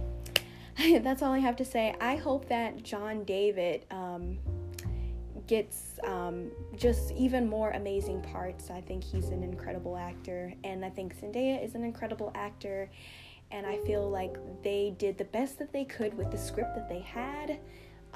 that's 1.03 1.23
all 1.23 1.33
I 1.33 1.38
have 1.38 1.57
to 1.57 1.64
say. 1.64 1.95
I 2.01 2.16
hope 2.16 2.49
that 2.49 2.83
John 2.83 3.25
David 3.25 3.87
um, 3.90 4.38
gets 5.47 5.99
um, 6.05 6.51
just 6.77 7.12
even 7.12 7.49
more 7.49 7.71
amazing 7.71 8.21
parts. 8.21 8.71
I 8.71 8.83
think 8.83 9.03
he's 9.03 9.29
an 9.29 9.42
incredible 9.42 9.97
actor, 9.97 10.53
and 10.64 10.85
I 10.85 10.90
think 10.90 11.19
Zendaya 11.19 11.64
is 11.64 11.75
an 11.75 11.83
incredible 11.83 12.31
actor. 12.35 12.90
And 13.53 13.64
I 13.64 13.79
feel 13.87 14.11
like 14.11 14.37
they 14.62 14.95
did 14.99 15.19
the 15.19 15.25
best 15.25 15.59
that 15.61 15.73
they 15.73 15.85
could 15.85 16.14
with 16.14 16.31
the 16.31 16.38
script 16.38 16.75
that 16.75 16.88
they 16.88 16.99
had. 16.99 17.61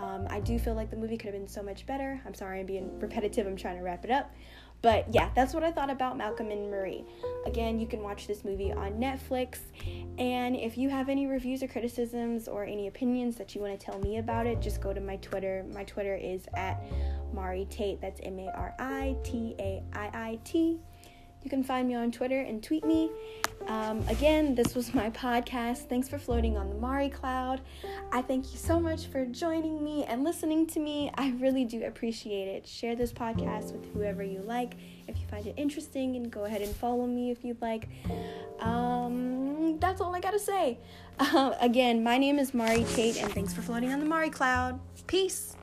Um, 0.01 0.27
I 0.31 0.41
do 0.41 0.59
feel 0.59 0.75
like 0.75 0.91
the 0.91 0.97
movie 0.97 1.19
could 1.19 1.27
have 1.27 1.35
been 1.35 1.49
so 1.49 1.63
much 1.63 1.85
better. 1.85 2.21
I'm 2.25 2.35
sorry 2.35 2.61
I'm 2.61 2.67
being 2.67 2.99
repetitive, 2.99 3.47
I'm 3.47 3.57
trying 3.57 3.77
to 3.77 3.83
wrap 3.83 4.05
it 4.05 4.11
up. 4.11 4.35
But 4.83 5.07
yeah, 5.13 5.29
that's 5.35 5.53
what 5.53 5.63
I 5.63 5.71
thought 5.71 5.91
about 5.91 6.17
Malcolm 6.17 6.51
and 6.51 6.71
Marie. 6.71 7.05
Again, 7.45 7.79
you 7.79 7.87
can 7.87 8.01
watch 8.01 8.27
this 8.27 8.45
movie 8.45 8.73
on 8.73 8.93
Netflix. 8.93 9.59
And 10.19 10.57
if 10.57 10.79
you 10.79 10.89
have 10.89 11.11
any 11.11 11.27
reviews 11.27 11.63
or 11.63 11.69
criticisms 11.69 12.49
or 12.49 12.65
any 12.65 12.87
opinions 12.87 13.37
that 13.37 13.55
you 13.55 13.61
want 13.61 13.79
to 13.79 13.85
tell 13.85 13.99
me 13.99 14.17
about 14.17 14.47
it, 14.47 14.63
just 14.63 14.81
go 14.81 14.95
to 14.95 15.01
my 15.01 15.17
Twitter. 15.17 15.67
My 15.75 15.85
Twitter 15.85 16.17
is 16.17 16.47
at 16.57 16.83
Mari 17.35 17.67
Tate. 17.69 18.01
That's 18.01 18.21
M 18.23 18.39
A 18.39 18.51
R 18.57 18.75
I 18.79 19.17
T 19.23 19.55
A 19.59 19.83
I 19.93 20.11
I 20.15 20.39
T. 20.45 20.79
You 21.43 21.51
can 21.51 21.65
find 21.65 21.89
me 21.89 21.95
on 21.95 22.13
Twitter 22.13 22.41
and 22.41 22.63
tweet 22.63 22.85
me. 22.85 23.11
Um, 23.67 24.03
again, 24.09 24.55
this 24.55 24.75
was 24.75 24.95
my 24.95 25.11
podcast. 25.11 25.89
Thanks 25.89 26.09
for 26.09 26.19
floating 26.19 26.57
on 26.57 26.69
the 26.69 26.75
Mari 26.75 27.09
cloud. 27.09 27.61
I 28.13 28.23
thank 28.23 28.53
you 28.53 28.59
so 28.59 28.81
much 28.81 29.07
for 29.07 29.25
joining 29.27 29.83
me 29.83 30.05
and 30.05 30.25
listening 30.25 30.67
to 30.69 30.81
me. 30.81 31.11
I 31.15 31.31
really 31.39 31.65
do 31.65 31.85
appreciate 31.85 32.49
it. 32.49 32.67
Share 32.67 32.97
this 32.97 33.13
podcast 33.13 33.73
with 33.73 33.93
whoever 33.93 34.23
you 34.23 34.41
like. 34.41 34.75
If 35.09 35.19
you 35.19 35.27
find 35.31 35.47
it 35.47 35.55
interesting, 35.57 36.17
and 36.17 36.31
go 36.31 36.45
ahead 36.45 36.63
and 36.63 36.75
follow 36.75 37.07
me 37.07 37.31
if 37.31 37.45
you'd 37.45 37.61
like. 37.61 37.89
Um, 38.61 39.79
that's 39.79 40.01
all 40.01 40.15
I 40.15 40.21
gotta 40.21 40.39
say. 40.39 40.79
Uh, 41.21 41.55
again, 41.61 42.03
my 42.03 42.17
name 42.17 42.39
is 42.39 42.55
Mari 42.55 42.83
Tate, 42.95 43.23
and 43.23 43.31
thanks 43.31 43.53
for 43.53 43.61
floating 43.61 43.93
on 43.93 44.01
the 44.01 44.07
Mari 44.07 44.31
cloud. 44.31 44.81
Peace. 45.07 45.55